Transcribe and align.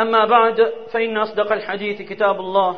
أما 0.00 0.24
بعد 0.24 0.72
فإن 0.92 1.16
أصدق 1.16 1.52
الحديث 1.52 2.02
كتاب 2.02 2.40
الله 2.40 2.76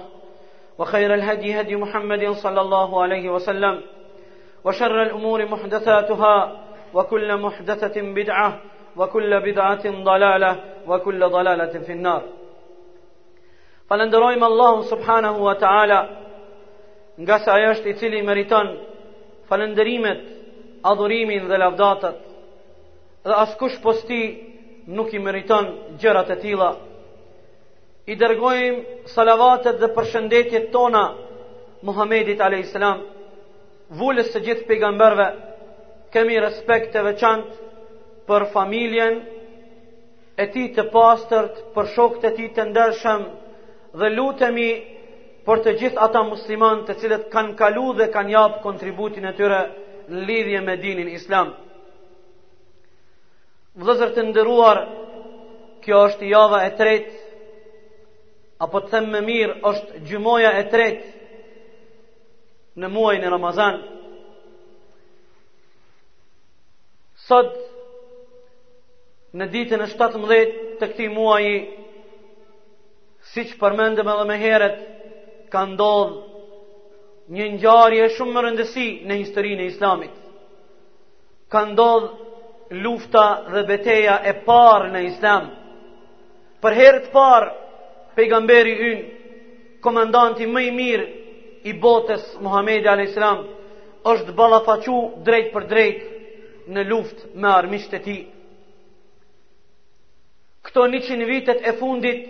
وخير 0.78 1.14
الهدي 1.14 1.60
هدي 1.60 1.76
محمد 1.76 2.30
صلى 2.30 2.60
الله 2.60 3.02
عليه 3.02 3.30
وسلم 3.30 3.82
وشر 4.64 5.02
الأمور 5.02 5.46
محدثاتها 5.46 6.58
وكل 6.94 7.36
محدثة 7.36 8.00
بدعة 8.02 8.60
وكل 8.96 9.40
بدعة 9.52 10.02
ضلالة 10.04 10.60
وكل 10.86 11.28
ضلالة 11.28 11.78
في 11.78 11.92
النار 11.92 12.22
فلندرويم 13.90 14.44
الله 14.44 14.82
سبحانه 14.82 15.44
وتعالى 15.44 16.08
نقص 17.18 17.48
عياشت 17.48 17.88
تلي 17.88 18.22
مريتان 18.22 18.78
فلندريمت 19.48 20.20
أضريمين 20.84 21.48
ذا 21.48 21.56
لفداتت 21.56 22.14
ذا 23.26 23.42
أسكش 23.42 23.78
بستي 23.86 24.42
نكي 24.88 25.18
مريتان 25.18 25.76
جرت 26.00 26.32
تيلا 26.32 26.76
i 28.10 28.16
dërgojmë 28.18 29.10
salavatet 29.12 29.76
dhe 29.80 29.90
përshëndetjet 29.94 30.70
tona 30.74 31.02
Muhammedit 31.86 32.40
a.s. 32.42 32.74
Vullës 34.00 34.32
së 34.34 34.40
gjithë 34.46 34.66
pejgamberve, 34.68 35.26
kemi 36.14 36.38
respekt 36.40 36.94
e 36.98 37.02
veçant 37.06 37.48
për 38.28 38.46
familjen 38.54 39.20
e 40.42 40.46
ti 40.54 40.68
të 40.74 40.86
pastërt, 40.94 41.60
për 41.74 41.90
shokët 41.94 42.26
e 42.30 42.34
ti 42.38 42.46
të 42.56 42.66
ndërshëm 42.72 43.22
dhe 44.00 44.10
lutemi 44.16 44.70
për 45.46 45.62
të 45.64 45.74
gjithë 45.80 46.02
ata 46.06 46.22
musliman 46.24 46.84
të 46.86 46.96
cilët 47.02 47.28
kanë 47.32 47.56
kalu 47.58 47.86
dhe 47.98 48.08
kanë 48.14 48.34
japë 48.36 48.62
kontributin 48.66 49.26
e 49.30 49.34
tyre 49.38 49.60
në 50.12 50.22
lidhje 50.30 50.60
me 50.66 50.76
dinin 50.82 51.10
islam. 51.18 51.52
Vëzër 53.86 54.10
të 54.16 54.26
ndëruar, 54.30 54.82
kjo 55.82 55.98
është 56.08 56.28
java 56.30 56.62
e 56.68 56.74
tretë 56.78 57.21
apo 58.62 58.80
të 58.84 58.92
themë 58.94 59.10
më 59.12 59.20
mirë 59.26 59.54
është 59.68 60.00
gjymoja 60.10 60.50
e 60.58 60.62
tretë 60.70 61.20
në 62.82 62.88
muajin 62.94 63.24
e 63.26 63.30
Ramazan. 63.32 63.78
Sot 67.28 67.52
në 69.40 69.48
ditën 69.54 69.82
e 69.82 69.88
17 69.90 70.54
të 70.80 70.88
këtij 70.92 71.10
muaji 71.14 71.56
siç 73.32 73.56
përmendëm 73.60 74.10
edhe 74.14 74.26
më 74.30 74.36
herët 74.44 74.78
ka 75.52 75.64
ndodhur 75.72 77.30
një 77.32 77.46
ngjarje 77.56 78.08
shumë 78.18 78.34
më 78.36 78.44
rëndësi 78.48 78.86
në 79.08 79.16
historinë 79.24 79.64
e 79.66 79.72
Islamit. 79.72 80.12
Ka 81.52 81.64
ndodhur 81.72 82.78
lufta 82.84 83.26
dhe 83.52 83.64
beteja 83.68 84.20
e 84.22 84.32
parë 84.46 84.92
në 84.94 85.02
Islam. 85.10 85.50
Për 86.62 86.76
herë 86.78 87.02
të 87.08 87.12
parë 87.16 87.50
pejgamberi 88.16 88.74
yn, 88.90 89.00
komandanti 89.84 90.46
më 90.46 90.62
i 90.68 90.74
mirë 90.76 91.06
i 91.70 91.74
botës 91.82 92.24
Muhamedi 92.42 92.88
alayhis 92.90 93.14
salam, 93.16 93.44
është 94.12 94.34
ballafaqu 94.38 94.96
drejt 95.26 95.52
për 95.54 95.66
drejt 95.72 96.00
në 96.74 96.84
luftë 96.90 97.32
me 97.42 97.50
armisht 97.52 97.94
e 97.94 98.00
tij. 98.04 98.20
Kto 100.66 100.84
100 100.88 101.26
vitet 101.30 101.64
e 101.66 101.72
fundit 101.80 102.28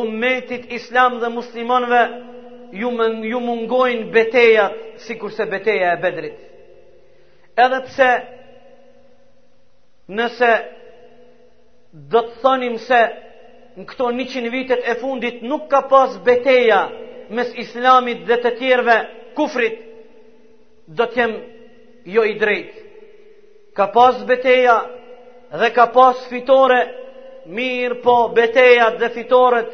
ummetit 0.00 0.70
islam 0.76 1.18
dhe 1.20 1.28
muslimanëve 1.38 2.02
ju 2.82 2.90
më 2.96 3.06
ju 3.30 3.40
mungojnë 3.44 4.06
betejat 4.14 4.78
sikurse 5.06 5.44
beteja 5.52 5.90
e 5.94 5.98
Bedrit. 6.02 6.38
Edhe 7.64 7.80
pse 7.88 8.08
nëse 10.16 10.52
do 12.12 12.20
të 12.28 12.34
thonim 12.42 12.78
se 12.88 13.00
në 13.78 13.84
këto 13.88 14.06
100 14.12 14.50
vitet 14.52 14.84
e 14.92 14.96
fundit 15.00 15.38
nuk 15.48 15.68
ka 15.72 15.80
pas 15.88 16.16
beteja 16.26 16.82
mes 17.32 17.52
islamit 17.62 18.24
dhe 18.28 18.36
të 18.42 18.50
tjerve 18.58 18.96
kufrit, 19.38 19.78
do 20.98 21.06
të 21.08 21.18
jem 21.20 21.32
jo 22.16 22.24
i 22.28 22.34
drejt. 22.42 22.72
Ka 23.76 23.86
pas 23.94 24.18
beteja 24.28 24.76
dhe 25.60 25.68
ka 25.76 25.86
pas 25.94 26.20
fitore, 26.28 26.82
mirë 27.46 28.02
po 28.04 28.16
beteja 28.36 28.90
dhe 29.00 29.08
fitoret 29.14 29.70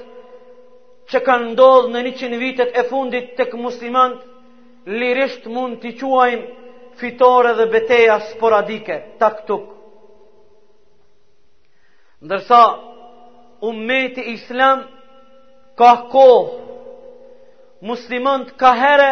që 1.11 1.23
kanë 1.27 1.51
ndodhë 1.55 1.91
në 1.95 2.03
100 2.09 2.39
vitet 2.41 2.79
e 2.81 2.85
fundit 2.91 3.33
të 3.39 3.49
kë 3.51 3.59
muslimant, 3.65 4.21
lirisht 4.87 5.47
mund 5.53 5.81
të 5.83 5.95
quajmë 5.99 6.95
fitore 7.01 7.53
dhe 7.59 7.67
beteja 7.75 8.21
sporadike, 8.31 9.01
tak 9.21 9.43
tuk. 9.49 9.67
Ndërsa, 12.27 12.63
umeti 13.61 14.21
islam 14.27 14.83
ka 15.77 15.91
kohë 16.13 16.77
muslimant 17.89 18.51
ka 18.61 18.73
herë 18.81 19.09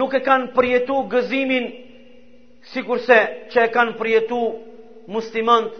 nuk 0.00 0.14
e 0.18 0.22
kanë 0.26 0.52
përjetu 0.56 0.96
gëzimin 1.12 1.66
si 2.72 2.82
kurse 2.84 3.18
që 3.52 3.58
e 3.64 3.68
kanë 3.76 3.96
përjetu 4.00 4.40
muslimant 5.14 5.72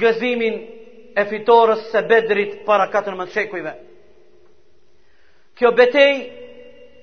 gëzimin 0.00 0.56
e 1.16 1.22
fitorës 1.30 1.84
se 1.92 2.00
bedrit 2.08 2.64
para 2.66 2.88
14 2.92 3.32
shekujve 3.36 3.72
kjo 5.56 5.70
betej 5.78 6.12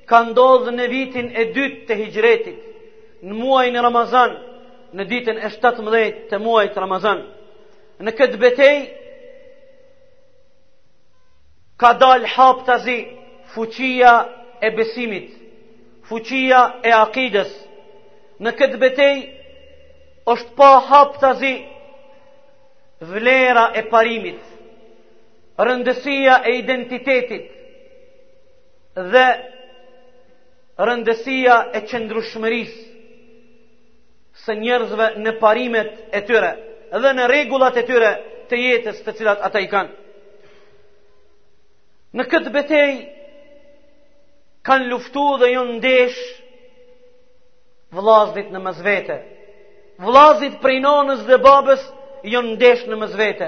ka 0.10 0.20
ndodhë 0.30 0.74
në 0.78 0.86
vitin 0.92 1.30
e 1.34 1.44
2 1.58 1.70
të 1.90 1.94
hijretit 2.02 2.60
në 3.26 3.34
muaj 3.42 3.68
në 3.72 3.82
Ramazan 3.86 4.34
në 4.94 5.04
ditën 5.10 5.38
e 5.40 5.50
17 5.54 6.20
të 6.30 6.40
muaj 6.44 6.66
të 6.74 6.80
Ramazan 6.86 7.24
në 8.06 8.12
këtë 8.18 8.42
betej 8.42 8.76
ka 11.78 11.94
dal 12.00 12.26
haptazi 12.26 12.98
fuqia 13.56 14.16
e 14.62 14.68
besimit, 14.78 15.28
fuqia 16.10 16.62
e 16.84 16.92
akides. 17.06 17.52
Në 18.44 18.52
këtë 18.60 18.80
betej, 18.82 19.18
është 20.34 20.56
pa 20.58 20.70
haptazi 20.90 21.54
vlera 23.14 23.66
e 23.76 23.82
parimit, 23.92 24.40
rëndësia 25.68 26.34
e 26.50 26.54
identitetit 26.64 27.46
dhe 29.14 29.26
rëndësia 30.90 31.56
e 31.78 31.84
qëndrushmëris 31.90 32.74
së 34.44 34.56
njerëzve 34.62 35.08
në 35.24 35.36
parimet 35.44 35.92
e 36.18 36.24
tyre 36.30 36.52
dhe 37.04 37.12
në 37.20 37.28
regullat 37.32 37.78
e 37.78 37.84
tyre 37.92 38.12
të 38.50 38.60
jetës 38.64 39.04
të 39.06 39.16
cilat 39.20 39.46
ata 39.48 39.60
i 39.66 39.70
kanë. 39.76 39.94
Në 42.20 42.24
këtë 42.32 42.52
betej, 42.56 42.90
kanë 44.70 44.90
luftu 44.92 45.22
dhe 45.42 45.48
ju 45.52 45.64
ndesh 45.72 46.20
vlazit 47.98 48.52
në 48.54 48.62
mëzvete. 48.68 49.16
Vlazit 50.06 50.60
prej 50.62 50.78
nonës 50.86 51.24
dhe 51.30 51.40
babës 51.48 51.82
ju 52.36 52.42
ndesh 52.52 52.86
në 52.92 53.00
mëzvete. 53.04 53.48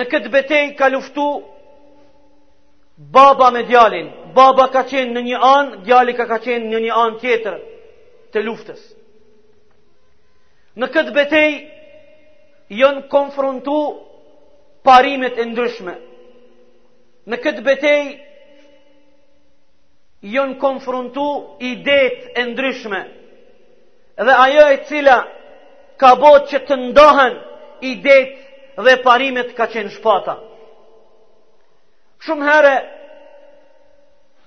Në 0.00 0.08
këtë 0.12 0.32
betej 0.36 0.64
ka 0.80 0.88
luftu 0.96 1.26
baba 3.16 3.50
me 3.56 3.62
djalin. 3.70 4.08
Baba 4.38 4.66
ka 4.72 4.82
qenë 4.90 5.12
në 5.16 5.22
një 5.28 5.42
anë, 5.52 5.76
djali 5.86 6.16
ka 6.18 6.24
ka 6.32 6.38
qenë 6.46 6.72
në 6.72 6.80
një 6.86 6.96
anë 7.04 7.20
tjetër 7.22 7.60
të 8.32 8.42
luftës. 8.48 8.80
Në 10.80 10.88
këtë 10.96 11.12
betej, 11.20 11.54
jënë 12.80 13.06
konfrontu 13.14 13.76
parimet 14.88 15.36
e 15.36 15.44
ndryshme, 15.52 15.94
në 17.32 17.36
këtë 17.44 17.62
betej 17.64 18.04
jonë 20.34 20.56
konfrontu 20.62 21.24
idet 21.72 22.24
e 22.40 22.44
ndryshme 22.50 23.00
dhe 24.26 24.36
ajo 24.46 24.64
e 24.74 24.78
cila 24.88 25.16
ka 26.00 26.12
bot 26.22 26.48
që 26.50 26.60
të 26.68 26.78
ndohen 26.86 27.36
idet 27.92 28.32
dhe 28.86 28.94
parimet 29.04 29.52
ka 29.58 29.66
qenë 29.74 29.92
shpata. 29.96 30.34
Shumë 32.26 32.46
herë, 32.48 32.72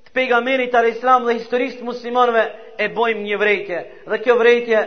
të 0.09 0.17
pegamerit 0.17 0.75
al 0.81 0.89
islam 0.95 1.29
dhe 1.29 1.37
historisë 1.39 1.79
të 1.79 1.87
muslimonve, 1.91 2.43
e 2.81 2.87
bojmë 2.97 3.23
një 3.29 3.39
vrejtje. 3.43 3.79
Dhe 4.11 4.19
kjo 4.25 4.35
vrejtje 4.41 4.79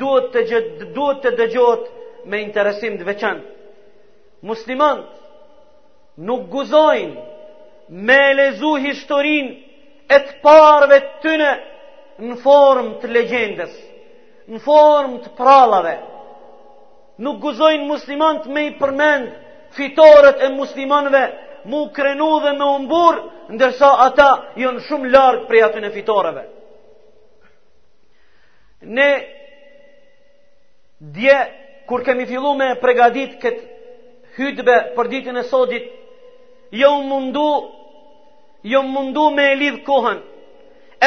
duhet 0.00 0.26
të, 0.34 0.42
gjë, 0.50 0.60
duhet 0.96 1.22
të 1.24 1.32
dëgjot 1.40 1.84
me 2.30 2.42
interesim 2.44 2.98
të 3.00 3.06
veçanë 3.12 3.46
muslimant 4.42 5.08
nuk 6.18 6.46
guzojnë 6.50 7.26
me 8.08 8.20
lezu 8.36 8.74
historin 8.82 9.48
e 10.14 10.18
të 10.18 10.38
parve 10.42 10.98
të 11.00 11.22
tëne 11.24 11.50
në 12.28 12.36
form 12.42 12.92
të 13.02 13.10
legendës, 13.14 13.74
në 14.50 14.60
form 14.64 15.18
të 15.24 15.32
pralave. 15.38 15.96
Nuk 17.26 17.38
guzojnë 17.42 17.86
muslimant 17.88 18.46
me 18.54 18.66
i 18.68 18.74
përmend 18.80 19.30
fitoret 19.76 20.42
e 20.46 20.50
muslimanve 20.54 21.22
mu 21.68 21.88
krenu 21.94 22.30
dhe 22.44 22.52
me 22.58 22.68
umbur, 22.76 23.18
ndërsa 23.56 23.88
ata 24.06 24.28
jënë 24.60 24.84
shumë 24.88 25.10
largë 25.12 25.46
prej 25.48 25.64
atën 25.66 25.84
e 25.88 25.92
fitoreve. 25.96 26.44
Ne 28.96 29.08
dje, 31.16 31.38
kur 31.88 32.04
kemi 32.06 32.26
fillu 32.30 32.54
me 32.58 32.74
pregadit 32.80 33.34
këtë 33.42 33.77
hytbe 34.38 34.76
për 34.96 35.08
ditën 35.12 35.40
e 35.40 35.44
sodit, 35.50 35.88
jo 36.80 36.90
mundu, 37.10 37.48
jo 38.72 38.82
mundu 38.94 39.28
me 39.36 39.46
e 39.52 39.58
lidhë 39.62 39.82
kohën, 39.88 40.18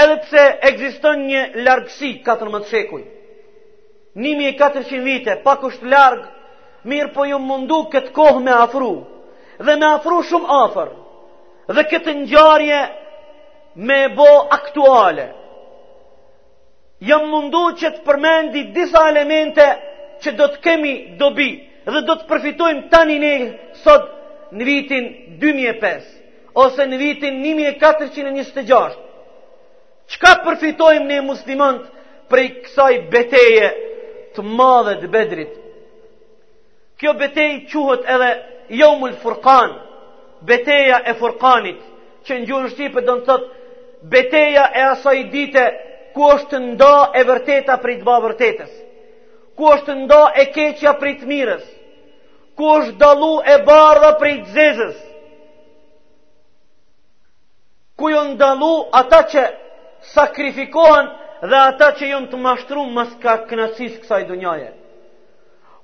edhe 0.04 0.18
pse 0.28 0.44
egziston 0.72 1.24
një 1.32 1.42
largësi 1.66 2.12
14 2.28 2.70
shekuj. 2.72 3.02
Nimi 4.24 4.50
400 4.60 5.04
vite, 5.08 5.38
pak 5.46 5.64
është 5.70 5.88
largë, 5.94 6.26
mirë 6.92 7.12
po 7.16 7.26
ju 7.30 7.40
mundu 7.40 7.78
këtë 7.94 8.12
kohë 8.18 8.42
me 8.44 8.56
afru, 8.66 8.92
dhe 9.66 9.76
me 9.80 9.88
afru 9.96 10.22
shumë 10.30 10.58
afer, 10.64 10.90
dhe 11.76 11.88
këtë 11.92 12.16
njarje 12.26 12.82
me 13.88 14.02
bo 14.18 14.30
aktuale. 14.58 15.28
Jam 17.10 17.24
mundu 17.34 17.64
që 17.80 17.88
të 17.96 18.04
përmendi 18.06 18.62
disa 18.76 19.08
elemente 19.12 19.64
që 20.22 20.30
do 20.38 20.46
të 20.54 20.60
kemi 20.66 20.92
dobi, 21.18 21.50
dhe 21.90 22.02
do 22.08 22.16
të 22.16 22.28
përfitojmë 22.30 22.84
tani 22.92 23.16
ne 23.22 23.34
sot 23.84 24.10
në 24.60 24.66
vitin 24.68 25.08
2005 25.42 25.94
ose 26.66 26.86
në 26.92 26.98
vitin 27.02 27.40
1426. 27.56 28.98
Çka 30.12 30.32
përfitojmë 30.46 31.08
ne 31.14 31.22
muslimanët 31.30 31.86
prej 32.30 32.50
kësaj 32.64 32.94
beteje 33.14 33.70
të 34.36 34.46
madhe 34.60 34.98
të 35.02 35.10
Bedrit? 35.14 35.54
Kjo 37.00 37.16
betejë 37.18 37.62
quhet 37.72 38.06
edhe 38.16 38.30
Jomul 38.82 39.16
Furqan, 39.24 39.72
beteja 40.48 41.00
e 41.10 41.16
Furqanit, 41.20 41.80
që 42.28 42.36
në 42.38 42.46
gjuhën 42.50 42.70
shqipe 42.76 43.02
do 43.08 43.16
të 43.22 43.26
thotë 43.30 44.06
beteja 44.14 44.68
e 44.78 44.84
asaj 44.94 45.24
dite 45.34 45.64
ku 46.14 46.28
është 46.36 46.60
nda 46.66 46.94
e 47.20 47.24
vërteta 47.30 47.80
prej 47.84 47.98
të 48.04 48.18
vërtetës 48.28 48.72
ku 49.62 49.68
është 49.70 49.94
nda 49.96 50.22
e 50.42 50.48
keqja 50.56 50.92
prit 50.98 51.20
mirës, 51.30 51.62
ku 52.58 52.66
është 52.78 52.96
dalu 53.04 53.34
e 53.46 53.56
bardha 53.68 54.10
prit 54.22 54.48
zezës, 54.56 54.96
ku 57.98 58.10
ju 58.10 58.24
ndalu 58.32 58.72
ata 59.02 59.20
që 59.34 59.44
sakrifikohen 60.16 61.08
dhe 61.50 61.60
ata 61.70 61.88
që 62.00 62.04
ju 62.14 62.18
të 62.34 62.38
mashtru 62.48 62.82
mës 62.98 63.12
ka 63.24 63.34
kënësis 63.50 64.00
kësaj 64.02 64.24
dunjaje. 64.34 64.70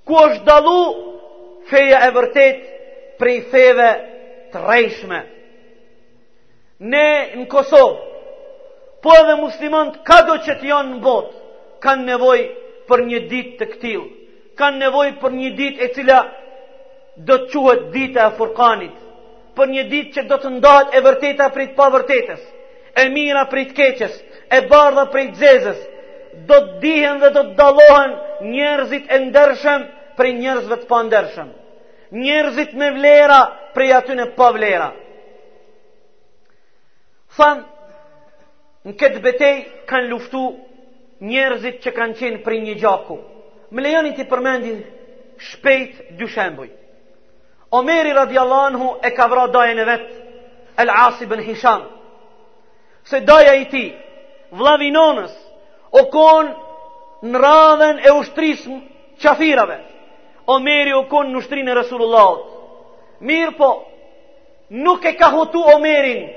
Ku 0.05 0.13
është 0.25 0.43
dalu 0.51 0.77
feja 1.69 1.97
e 2.09 2.11
vërtet 2.17 2.57
prej 3.21 3.37
feve 3.53 3.89
të 4.53 4.57
rejshme. 4.69 5.19
Ne 6.91 7.07
në 7.37 7.45
Kosovë, 7.53 7.97
po 9.03 9.13
edhe 9.21 9.37
muslimant 9.45 9.93
ka 10.07 10.17
do 10.27 10.35
që 10.45 10.55
të 10.59 10.71
janë 10.73 10.95
në 10.95 10.99
botë, 11.03 11.35
kanë 11.85 12.05
nevojë, 12.15 12.47
për 12.89 13.03
një 13.07 13.19
ditë 13.31 13.57
të 13.59 13.67
këtil, 13.73 14.03
kanë 14.59 14.81
nevoj 14.83 15.07
për 15.21 15.35
një 15.41 15.49
ditë 15.59 15.83
e 15.83 15.89
cila 15.95 16.19
do 17.29 17.37
të 17.43 17.49
quhet 17.63 17.83
dita 17.95 18.27
e 18.29 18.35
furkanit, 18.39 18.95
për 19.57 19.71
një 19.73 19.83
ditë 19.91 20.13
që 20.15 20.23
do 20.31 20.37
të 20.43 20.51
ndahet 20.57 20.95
e 20.99 21.03
vërteta 21.07 21.49
prit 21.55 21.75
pa 21.77 21.87
vërtetës, 21.93 22.41
e 23.01 23.07
mira 23.13 23.43
prit 23.51 23.73
keqës, 23.77 24.17
e 24.55 24.59
bardha 24.71 25.07
prit 25.13 25.35
zezës, 25.39 25.79
do 26.47 26.59
të 26.67 26.79
dihen 26.83 27.21
dhe 27.21 27.31
do 27.33 27.43
të 27.47 27.55
dalohen 27.57 28.13
njerëzit 28.55 29.11
e 29.15 29.19
ndërshem, 29.27 29.87
për 30.17 30.31
njerëzve 30.41 30.77
të 30.79 30.87
pa 30.89 31.23
njerëzit 32.17 32.69
me 32.79 32.87
vlera 32.95 33.39
për 33.75 33.89
atyne 33.93 34.25
pa 34.37 34.45
vlera. 34.55 34.85
Thanë, 37.35 37.63
në 38.87 38.93
këtë 39.01 39.19
betej 39.25 39.57
kanë 39.89 40.07
luftu 40.13 40.43
njerëzit 41.23 41.79
që 41.85 41.91
kanë 41.95 42.17
qenë 42.19 42.43
për 42.45 42.53
një 42.65 42.75
gjaku. 42.81 43.17
Më 43.73 43.81
lejoni 43.85 44.13
ti 44.15 44.23
përmendi 44.27 44.73
shpejt 45.37 46.13
dy 46.17 46.27
shembuj. 46.31 46.69
Omeri 47.77 48.13
radiallahu 48.15 48.93
e 49.03 49.09
ka 49.11 49.27
vra 49.27 49.47
dajën 49.51 49.79
e 49.81 49.85
vetë, 49.85 50.13
El 50.77 50.89
Asi 50.89 51.25
ben 51.25 51.39
Hisham, 51.41 51.81
se 53.03 53.19
daja 53.25 53.55
i 53.57 53.65
ti, 53.65 53.85
vlavinonës, 54.53 55.31
o 55.91 56.01
konë 56.13 57.29
në 57.31 57.41
radhen 57.41 57.99
e 58.07 58.11
ushtrisë 58.13 58.77
qafirave. 59.21 59.79
Omeri 60.47 60.93
o 60.93 61.03
konë 61.11 61.31
në 61.33 61.37
ushtrinë 61.41 61.71
e 61.71 61.75
Resulullahot. 61.75 62.43
Mirë 63.25 63.55
po, 63.57 63.71
nuk 64.69 65.05
e 65.09 65.15
ka 65.17 65.31
hotu 65.33 65.63
Omerin, 65.75 66.27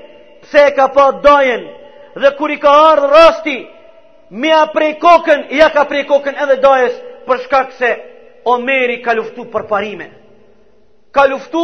pse 0.41 0.65
e 0.67 0.73
ka 0.75 0.87
pa 0.91 1.11
dajen, 1.23 1.63
dhe 2.21 2.31
kur 2.37 2.51
i 2.51 2.57
ka 2.59 2.71
ardhë 2.91 3.11
rasti, 3.11 3.55
me 4.31 4.51
a 4.53 4.65
prej 4.71 4.95
kokën, 4.99 5.47
ja 5.51 5.69
ka 5.75 5.83
prej 5.91 6.05
kokën 6.07 6.37
edhe 6.39 6.55
dajes 6.63 6.95
për 7.27 7.41
shkak 7.45 7.73
se 7.77 7.89
Omeri 8.47 9.01
ka 9.03 9.13
luftu 9.13 9.43
për 9.53 9.65
parime. 9.69 10.07
Ka 11.13 11.27
luftu 11.29 11.61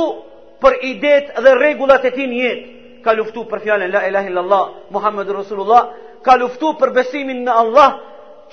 për 0.61 0.75
idet 0.85 1.31
dhe 1.41 1.53
regullat 1.57 2.03
e 2.05 2.11
ti 2.13 2.27
një 2.29 2.41
jetë. 2.41 2.65
Ka 3.05 3.15
luftu 3.17 3.45
për 3.49 3.63
fjallën 3.63 3.89
La 3.95 4.03
Elahin 4.05 4.35
Lalla, 4.37 4.59
Muhammed 4.93 5.31
Rasulullah. 5.39 5.87
Ka 6.21 6.35
luftu 6.37 6.75
për 6.77 6.93
besimin 6.93 7.39
në 7.47 7.55
Allah, 7.63 7.95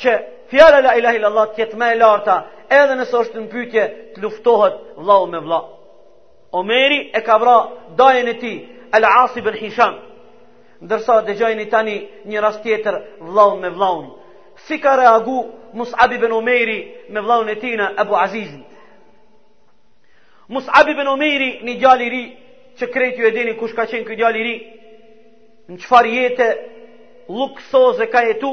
që 0.00 0.12
fjallën 0.52 0.87
La 0.87 0.94
Elahin 1.00 1.21
Lalla 1.26 1.44
tjetë 1.56 1.76
me 1.76 1.90
e 1.92 1.99
larta, 2.00 2.38
edhe 2.80 2.97
nësë 3.02 3.21
është 3.21 3.42
në 3.42 3.50
pytje 3.52 3.85
të 4.14 4.25
luftohet 4.25 4.80
vlau 4.97 5.26
me 5.26 5.42
vla. 5.44 5.61
Omeri 6.61 7.11
e 7.12 7.21
ka 7.26 7.37
vra 7.38 7.56
dajen 8.00 8.30
e 8.33 8.37
ti, 8.40 8.54
Al 8.97 9.04
Asib 9.25 9.44
Ben 9.44 9.59
Hisham, 9.61 10.00
ndërsa 10.85 11.14
dhe 11.26 11.35
gjojni 11.38 11.64
tani 11.75 11.95
një 12.31 12.41
rast 12.45 12.62
tjetër 12.64 12.99
vlaun 13.33 13.61
me 13.64 13.71
vlaun. 13.76 14.07
Si 14.67 14.79
ka 14.83 14.97
reagu 15.00 15.38
Mus'ab 15.81 16.12
ibn 16.17 16.33
Umeri 16.37 16.79
me 17.12 17.21
vlaun 17.26 17.49
e 17.49 17.57
tina 17.62 17.87
Ebu 18.03 18.14
Azizin? 18.25 18.62
Mus'ab 20.55 20.88
ibn 20.93 21.09
Umeri 21.14 21.50
një 21.67 21.75
gjalli 21.83 22.09
ri, 22.12 22.25
që 22.81 22.87
kretë 22.95 23.21
ju 23.21 23.26
e 23.26 23.33
dini 23.37 23.55
kush 23.59 23.75
ka 23.79 23.85
qenë 23.91 24.07
këj 24.09 24.19
gjalli 24.21 24.43
ri, 24.49 24.55
në 25.71 25.81
qëfar 25.81 26.09
jetë 26.11 26.49
luksoze 27.38 28.07
ka 28.12 28.25
jetu, 28.29 28.50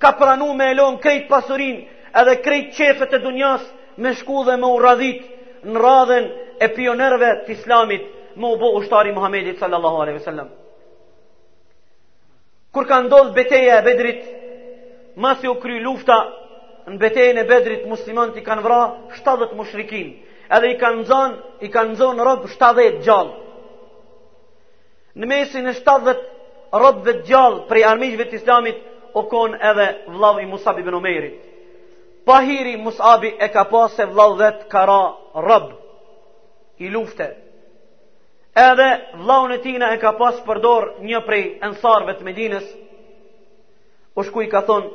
ka 0.00 0.14
pranu 0.18 0.52
me 0.54 0.70
elon 0.72 1.00
krejt 1.02 1.26
pasurin 1.30 1.82
edhe 2.20 2.38
krejt 2.46 2.70
qefet 2.78 3.12
e 3.18 3.22
dunjas 3.26 3.62
me 3.98 4.14
shku 4.20 4.44
dhe 4.48 4.56
me 4.62 4.70
u 4.74 4.78
radhit 4.82 5.24
në 5.66 5.82
radhen 5.86 6.24
e 6.64 6.68
pionerve 6.76 7.30
të 7.44 7.52
islamit 7.58 8.04
me 8.38 8.54
u 8.54 8.56
bo 8.62 8.72
ushtari 8.78 9.12
Muhammedit 9.16 9.58
sallallahu 9.62 10.00
alaihi 10.02 10.22
sallam 10.28 10.48
kur 12.74 12.84
ka 12.86 13.00
ndodh 13.02 13.30
beteja 13.36 13.78
e 13.78 13.82
Bedrit, 13.84 14.22
masi 15.22 15.48
u 15.48 15.54
kry 15.62 15.78
lufta 15.84 16.16
në 16.90 16.98
betejën 17.00 17.38
e 17.40 17.44
Bedrit, 17.48 17.84
muslimanët 17.88 18.40
i 18.40 18.44
kanë 18.44 18.64
vra 18.66 18.78
70 19.14 19.54
mushrikin, 19.56 20.08
edhe 20.52 20.72
i 20.72 20.78
kanë 20.80 21.04
nëzon 21.04 21.36
i 21.64 21.70
kanë 21.72 21.92
nxon 21.94 22.18
rob 22.26 22.48
70 22.50 22.98
gjallë. 23.06 23.36
Në 25.14 25.30
mesin 25.30 25.70
e 25.70 25.76
70 25.78 26.26
robëve 26.74 27.14
të 27.20 27.28
gjallë 27.30 27.62
prej 27.70 27.86
armijëve 27.92 28.26
t'Islamit, 28.32 28.82
Islamit 28.82 29.30
kon 29.30 29.54
edhe 29.54 29.86
vllau 30.10 30.42
i 30.42 30.48
Musab 30.50 30.78
ibn 30.82 30.98
Omerit. 30.98 31.38
Pahiri 32.26 32.74
Musabi 32.82 33.30
e 33.38 33.46
ka 33.54 33.64
pasë 33.70 34.10
vllau 34.10 34.34
vet 34.42 34.66
ka 34.72 34.82
ra 34.90 35.02
rob 35.46 35.70
i 36.82 36.90
luftet 36.90 37.43
edhe 38.54 39.08
vlaun 39.18 39.50
e 39.50 39.58
tina 39.60 39.90
e 39.94 39.98
ka 39.98 40.12
pas 40.18 40.36
përdor 40.46 40.86
një 41.02 41.20
prej 41.26 41.44
ensarve 41.66 42.14
të 42.14 42.24
Medinës 42.24 42.66
u 44.14 44.22
shku 44.22 44.44
i 44.46 44.50
ka 44.52 44.60
thon 44.62 44.86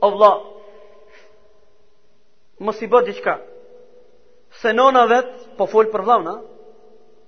o 0.00 0.08
vla 0.14 0.30
më 2.64 2.72
si 2.78 2.86
bërë 2.88 3.06
diqka 3.10 3.34
se 4.60 4.72
nona 4.72 5.04
vet 5.10 5.28
po 5.58 5.66
full 5.68 5.90
për 5.92 6.04
vlauna 6.06 6.38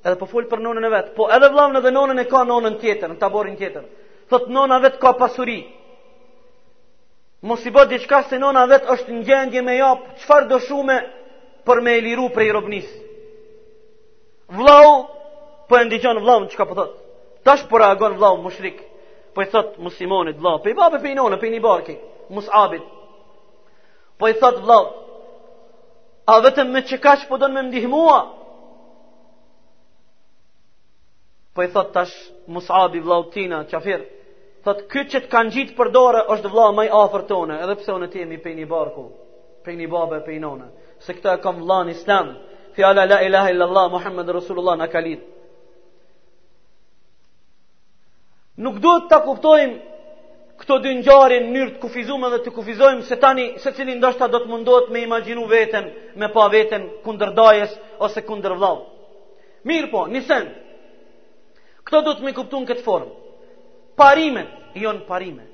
edhe 0.06 0.16
po 0.16 0.28
full 0.30 0.47
për 0.49 0.62
nonën 0.64 0.87
e 0.87 0.90
vet 0.95 1.11
po 1.16 1.26
edhe 1.35 1.50
vlauna 1.52 1.83
dhe 1.85 1.92
nonën 1.92 2.23
e 2.25 2.28
ka 2.30 2.45
nonën 2.49 2.78
tjetër 2.80 3.12
në 3.12 3.18
taborin 3.21 3.59
tjetër 3.61 3.85
thot 4.33 4.49
nona 4.49 4.78
vet 4.83 4.97
ka 5.02 5.12
pasuri 5.18 5.61
Mos 7.47 7.62
i 7.68 7.71
bë 7.71 7.83
diçka 7.90 8.23
se 8.30 8.38
nona 8.40 8.62
vet 8.66 8.88
është 8.90 9.12
në 9.12 9.23
gjendje 9.28 9.62
me 9.62 9.75
jap 9.76 10.00
çfarë 10.23 10.49
do 10.50 10.59
shume 10.59 10.95
për 11.68 11.80
me 11.85 11.92
liru 12.02 12.30
prej 12.35 12.49
robnisë, 12.56 12.97
Vllau 14.56 14.95
po 15.68 15.76
e 15.78 15.85
ndihjon 15.87 16.20
vllahun 16.23 16.46
që 16.52 16.56
ka 16.61 16.66
po 16.68 16.76
thot. 16.78 16.92
Tash 17.46 17.64
po 17.70 17.78
reagon 17.82 18.16
vllahu 18.18 18.42
mushrik. 18.46 18.78
Po 19.35 19.42
i 19.42 19.46
thot 19.50 19.76
musimonit 19.82 20.38
vllahu, 20.38 20.62
pe 20.64 20.75
babë 20.78 21.02
pe 21.02 21.14
nonë, 21.18 21.38
pe 21.42 21.50
ni 21.50 21.61
barki, 21.61 21.96
musabit. 22.32 22.85
Po 24.18 24.30
i 24.30 24.35
thot 24.40 24.61
vllahu, 24.62 24.87
a 26.26 26.38
vetëm 26.46 26.70
me 26.75 26.82
që 26.88 27.00
kash 27.02 27.26
po 27.28 27.37
don 27.38 27.52
me 27.54 27.62
ndihmua? 27.68 28.18
Po 31.54 31.62
i 31.66 31.73
thot 31.75 31.90
tash 31.94 32.14
musabi 32.46 33.00
vllahu 33.00 33.30
tina 33.32 33.62
Qafir 33.70 34.02
Thot 34.66 34.80
ky 34.90 35.04
që 35.06 35.20
të 35.25 35.28
kanë 35.30 35.52
gjitë 35.54 35.75
për 35.78 35.88
dorë 35.94 36.25
është 36.35 36.50
vllahu 36.50 36.73
më 36.75 36.88
afer 36.90 36.96
afër 37.04 37.23
tonë, 37.28 37.58
edhe 37.62 37.75
pse 37.78 37.92
unë 37.94 38.08
të 38.11 38.18
jemi 38.25 38.38
pe 38.42 38.50
ni 38.58 38.64
barku, 38.66 39.04
pe 39.62 39.76
ni 39.78 39.87
babë 39.87 40.18
pe 40.26 40.40
nonë. 40.42 40.66
Se 41.06 41.14
këtë 41.14 41.37
e 41.37 41.42
kam 41.44 41.61
vllahu 41.61 41.87
në 41.87 41.94
Islam. 41.94 42.32
Fjala 42.75 43.04
la 43.06 43.20
ilaha 43.23 43.52
illallah 43.54 43.87
Muhammedur 43.94 44.40
Rasulullah 44.40 44.75
nakalit. 44.80 45.23
Nuk 48.64 48.78
duhet 48.82 49.08
ta 49.10 49.20
kuptojmë 49.25 49.84
dy 50.66 50.76
dëngjarin 50.84 51.44
në 51.46 51.50
mënyrë 51.54 51.72
të 51.75 51.80
kufizuar 51.82 52.22
edhe 52.30 52.38
të 52.44 52.52
kufizojmë 52.58 53.02
se 53.08 53.16
tani 53.25 53.42
secili 53.64 53.94
ndoshta 53.98 54.28
do 54.34 54.38
të 54.44 54.48
mundohet 54.52 54.86
me 54.94 55.02
imagjinu 55.06 55.42
veten, 55.50 55.90
me 56.22 56.30
pa 56.36 56.46
veten 56.54 56.86
kundër 57.04 57.34
dajes 57.36 57.75
ose 58.06 58.22
kundër 58.28 58.54
vllaut. 58.56 58.86
Mirë 59.68 59.90
po, 59.92 60.06
nisë. 60.14 60.38
Kto 61.86 62.00
do 62.06 62.14
të 62.16 62.25
më 62.25 62.32
në 62.32 62.64
këtë 62.70 62.80
formë? 62.88 63.12
Parimet, 64.00 64.48
jo 64.80 64.94
parime. 65.10 65.44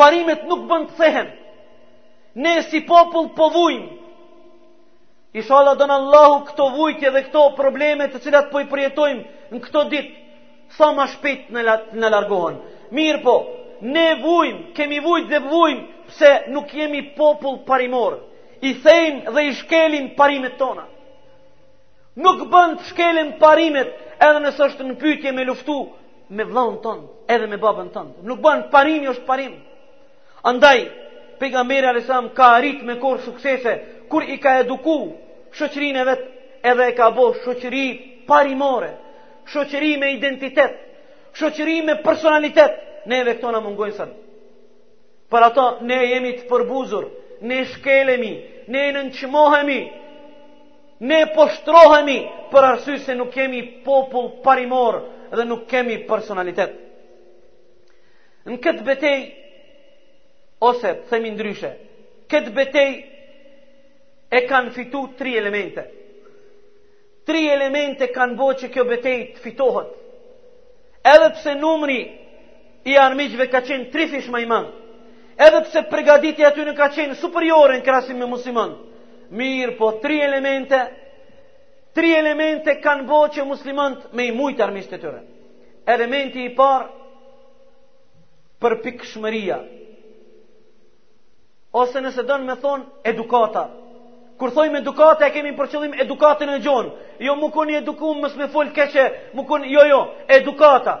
Parimet 0.00 0.42
nuk 0.50 0.66
bën 0.70 0.86
të 0.90 0.98
thehen. 0.98 1.30
Ne 2.44 2.56
si 2.68 2.80
popull 2.90 3.30
po 3.38 3.46
vujm. 3.54 3.84
Inshallah 5.38 5.76
don 5.78 5.90
Allahu 6.00 6.42
këto 6.50 6.68
vujtje 6.74 7.10
dhe 7.14 7.22
këto 7.30 7.46
probleme 7.56 8.08
të 8.12 8.18
cilat 8.26 8.50
po 8.50 8.60
i 8.60 8.66
përjetojmë 8.74 9.52
në 9.54 9.60
këto 9.66 9.86
ditë 9.94 10.25
sa 10.74 10.90
ma 10.94 11.06
shpit 11.10 11.50
në, 11.52 11.62
la, 11.62 11.74
në 12.02 12.08
largohen. 12.12 12.56
Mirë 12.94 13.20
po, 13.24 13.34
ne 13.94 14.06
vujmë, 14.22 14.72
kemi 14.78 15.00
vujtë 15.04 15.30
dhe 15.30 15.40
vujmë, 15.50 15.84
pse 16.10 16.30
nuk 16.54 16.72
jemi 16.74 17.02
popull 17.16 17.60
parimor. 17.68 18.18
I 18.66 18.70
thejmë 18.82 19.34
dhe 19.36 19.42
i 19.46 19.52
shkelin 19.60 20.10
parimet 20.18 20.56
tona. 20.60 20.86
Nuk 22.16 22.46
bënd 22.50 22.78
të 22.80 22.86
shkelin 22.90 23.34
parimet 23.40 23.90
edhe 24.24 24.40
nësë 24.46 24.64
është 24.70 24.86
në 24.88 24.96
pytje 25.02 25.32
me 25.36 25.44
luftu 25.44 25.76
me 26.36 26.42
vlaun 26.48 26.78
tonë, 26.82 27.04
edhe 27.30 27.46
me 27.52 27.58
babën 27.62 27.90
tonë. 27.94 28.14
Nuk 28.26 28.40
bënd 28.42 28.70
parimi 28.72 29.10
është 29.12 29.26
parim. 29.28 29.52
Andaj, 30.48 30.78
pejgamberi 31.38 31.86
Alisam 31.90 32.32
ka 32.34 32.50
arrit 32.56 32.80
me 32.88 32.96
korë 33.02 33.26
suksese, 33.26 33.76
kur 34.10 34.24
i 34.32 34.38
ka 34.42 34.56
eduku 34.62 34.96
shëqërin 35.58 36.00
e 36.00 36.06
vetë, 36.08 36.26
edhe 36.70 36.88
e 36.90 36.94
ka 36.98 37.10
bo 37.16 37.28
shëqëri 37.44 37.86
parimore 38.28 38.94
shoqëri 39.52 39.96
me 39.98 40.10
identitet, 40.16 40.72
shoqëri 41.38 41.76
me 41.86 41.94
personalitet, 42.02 42.74
neve 43.12 43.36
këto 43.38 43.52
na 43.54 43.60
mungojnë 43.62 43.96
sot. 43.98 44.14
Për 45.30 45.46
ato 45.50 45.64
ne 45.86 45.98
jemi 46.10 46.32
të 46.40 46.46
përbuzur, 46.50 47.06
ne 47.48 47.60
shkelemi, 47.72 48.30
ne 48.72 48.84
nënçmohemi, 48.96 49.78
ne 51.10 51.18
poshtrohemi 51.34 52.18
për 52.52 52.68
arsye 52.72 52.98
se 53.04 53.14
nuk 53.18 53.32
kemi 53.34 53.60
popull 53.86 54.32
parimor 54.44 55.00
dhe 55.36 55.44
nuk 55.50 55.66
kemi 55.70 55.98
personalitet. 56.08 56.76
Në 58.46 58.60
këtë 58.62 58.84
betej, 58.86 59.20
ose, 60.62 60.92
themi 61.10 61.32
ndryshe, 61.34 61.72
këtë 62.30 62.52
betej 62.54 62.92
e 64.38 64.42
kanë 64.50 64.74
fitu 64.76 65.06
tri 65.18 65.36
elemente– 65.38 65.86
tri 67.26 67.42
elemente 67.50 68.06
kanë 68.14 68.36
bo 68.38 68.52
që 68.60 68.68
kjo 68.70 68.84
betej 68.86 69.20
të 69.34 69.42
fitohet. 69.42 69.88
Edhe 71.12 71.30
pse 71.34 71.56
numri 71.58 72.00
i 72.86 72.94
armiqve 73.02 73.48
ka 73.50 73.64
qenë 73.66 73.88
tri 73.90 74.06
fish 74.12 74.28
ma 74.30 74.38
i 74.42 74.46
manë, 74.46 74.70
edhe 75.46 75.62
pse 75.66 75.82
pregaditja 75.90 76.52
aty 76.52 76.66
në 76.68 76.74
ka 76.78 76.86
qenë 76.94 77.18
superiore 77.18 77.80
në 77.80 77.84
krasim 77.88 78.20
me 78.22 78.28
musliman, 78.30 78.76
mirë 79.34 79.74
po 79.78 79.90
tri 80.02 80.20
elemente, 80.22 80.78
tri 81.98 82.12
elemente 82.20 82.76
kanë 82.82 83.08
bo 83.10 83.24
që 83.34 83.46
musliman 83.50 83.96
me 84.14 84.28
i 84.30 84.34
mujtë 84.38 84.64
armiqve 84.68 84.92
të 84.94 85.02
tëre. 85.02 85.24
Elementi 85.96 86.44
i 86.46 86.52
parë 86.58 86.92
për 88.62 88.78
pikë 88.84 89.10
shmëria, 89.10 89.58
ose 91.78 92.02
nëse 92.06 92.22
dënë 92.26 92.46
me 92.48 92.56
thonë 92.62 93.04
edukata, 93.12 93.66
Kur 94.38 94.50
thojmë 94.56 94.80
edukate, 94.82 95.24
e 95.24 95.32
kemi 95.34 95.52
për 95.58 95.68
qëllim 95.72 95.92
edukatën 96.04 96.50
e 96.54 96.62
gjonë. 96.64 96.90
Jo, 97.26 97.34
më 97.40 97.68
i 97.72 97.76
edukumë, 97.80 98.22
mësë 98.24 98.40
me 98.40 98.48
folë 98.56 98.72
keqe, 98.78 99.04
më 99.38 99.44
kuni, 99.50 99.70
jo, 99.72 99.84
jo, 99.90 100.00
edukata. 100.38 100.96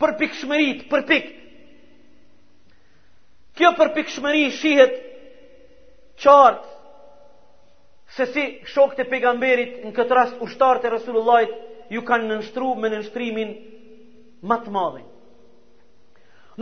Për 0.00 0.14
pikë 0.22 0.38
shmerit, 0.40 0.86
për 0.92 1.02
pikë. 1.10 1.34
Kjo 3.54 3.70
për 3.78 3.90
pikë 3.96 4.10
shmeri 4.16 4.48
shihet 4.50 4.94
qartë, 6.24 6.72
se 8.16 8.26
si 8.32 8.46
shokët 8.72 9.04
e 9.04 9.06
pejgamberit 9.12 9.76
në 9.84 9.92
këtë 9.94 10.16
rast 10.18 10.40
ushtarët 10.46 10.88
e 10.88 10.90
Rasulullajt, 10.94 11.52
ju 11.94 12.02
kanë 12.08 12.32
në 12.40 12.74
me 12.74 12.88
në 12.90 12.96
nështrimin 13.04 13.52
matë 14.52 14.70
madhin. 14.74 15.06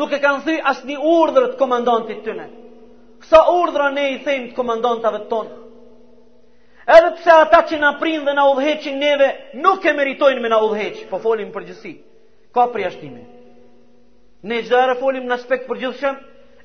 Nuk 0.00 0.12
e 0.12 0.18
kanë 0.24 0.44
thëj 0.44 0.58
asë 0.72 0.86
një 0.90 0.98
urdhër 1.14 1.48
të 1.54 1.58
komandantit 1.64 2.20
të 2.24 2.36
të 2.36 2.50
Sa 3.28 3.38
urdhra 3.62 3.90
ne 3.94 4.04
i 4.12 4.16
them 4.24 4.46
të 4.50 4.56
komandantave 4.58 5.18
tonë... 5.32 5.58
Edhe 6.96 7.10
pse 7.20 7.30
ata 7.44 7.60
që 7.70 7.78
na 7.82 7.90
prindën 8.00 8.26
dhe 8.26 8.32
na 8.38 8.46
udhëheqin 8.52 8.96
neve 9.02 9.28
nuk 9.66 9.84
e 9.86 9.92
meritojnë 9.98 10.42
me 10.42 10.50
na 10.50 10.58
udhëheq, 10.66 10.96
po 11.10 11.20
folim 11.22 11.52
për 11.54 11.66
gjithësi. 11.68 11.92
Ka 12.56 12.64
përjashtime. 12.74 13.22
Ne 14.50 14.58
çdo 14.66 14.80
herë 14.82 14.96
folim 15.04 15.28
në 15.30 15.36
aspekt 15.38 15.68
përgjithshëm, 15.70 16.16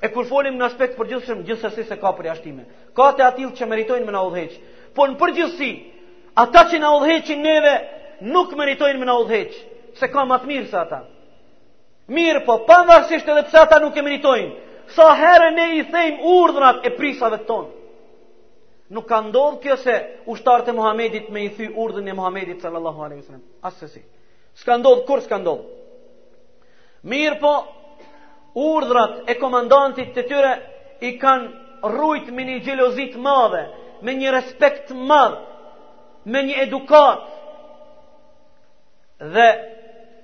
e 0.04 0.08
kur 0.14 0.26
folim 0.30 0.58
në 0.58 0.66
aspekt 0.68 0.98
përgjithshëm, 0.98 1.44
gjithsesi 1.46 1.84
se 1.86 1.96
ka 2.02 2.10
përjashtime. 2.18 2.64
Ka 2.98 3.06
të 3.18 3.24
atill 3.28 3.54
që 3.58 3.68
meritojnë 3.70 4.08
me 4.08 4.16
na 4.18 4.24
udhëheq, 4.28 4.58
po 4.98 5.06
në 5.08 5.16
përgjithësi 5.22 5.70
ata 6.42 6.66
që 6.72 6.82
na 6.82 6.90
udhëheqin 6.98 7.40
neve 7.46 7.74
nuk 8.34 8.52
meritojnë 8.58 8.98
me 9.02 9.06
na 9.06 9.14
udhëheq, 9.22 9.54
se 10.02 10.10
ka 10.12 10.26
më 10.32 10.42
të 10.42 10.50
mirë 10.50 10.70
se 10.74 10.80
ata. 10.82 11.00
Mirë 12.18 12.42
po, 12.50 12.58
pavarësisht 12.68 13.30
edhe 13.34 13.46
pse 13.48 13.62
ata 13.62 13.78
nuk 13.86 13.94
e 13.94 14.02
meritojnë, 14.10 14.50
sa 14.96 15.08
herë 15.18 15.50
ne 15.54 15.64
i 15.78 15.82
thejmë 15.90 16.24
urdhrat 16.36 16.86
e 16.88 16.92
prisave 16.96 17.42
tonë. 17.48 17.74
Nuk 18.96 19.04
ka 19.10 19.18
ndodhë 19.26 19.58
kjo 19.64 19.76
se 19.82 19.94
ushtarët 20.32 20.70
e 20.70 20.76
Muhamedit 20.76 21.26
me 21.34 21.42
i 21.44 21.50
thy 21.52 21.66
urdhën 21.68 22.06
e 22.08 22.14
Muhamedit 22.16 22.62
sallallahu 22.64 23.02
alaihi 23.04 23.22
sallam. 23.26 23.42
Asë 23.68 23.88
si. 23.92 24.00
Ska 24.62 24.78
ndodhë, 24.80 25.04
kur 25.04 25.20
ska 25.26 25.36
ndodhë? 25.42 25.74
Mirë 27.12 27.36
po, 27.42 27.52
urdhrat 28.58 29.28
e 29.30 29.36
komandantit 29.38 30.14
të 30.16 30.24
tyre 30.30 30.54
i 31.08 31.12
kanë 31.20 31.92
rrujt 31.92 32.32
me 32.34 32.46
një 32.48 32.56
gjelozit 32.66 33.18
madhe, 33.22 33.66
me 34.02 34.16
një 34.16 34.32
respekt 34.38 34.94
madhe, 35.10 35.44
me 36.32 36.40
një 36.48 36.56
edukat. 36.64 37.28
Dhe 39.36 39.46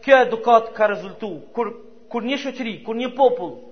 kjo 0.05 0.23
edukat 0.25 0.73
ka 0.77 0.89
rezultu. 0.95 1.35
Kur, 1.53 1.75
kur 2.11 2.23
një 2.25 2.41
shëqëri, 2.45 2.79
kur 2.87 2.97
një 2.97 3.13
popullë, 3.19 3.64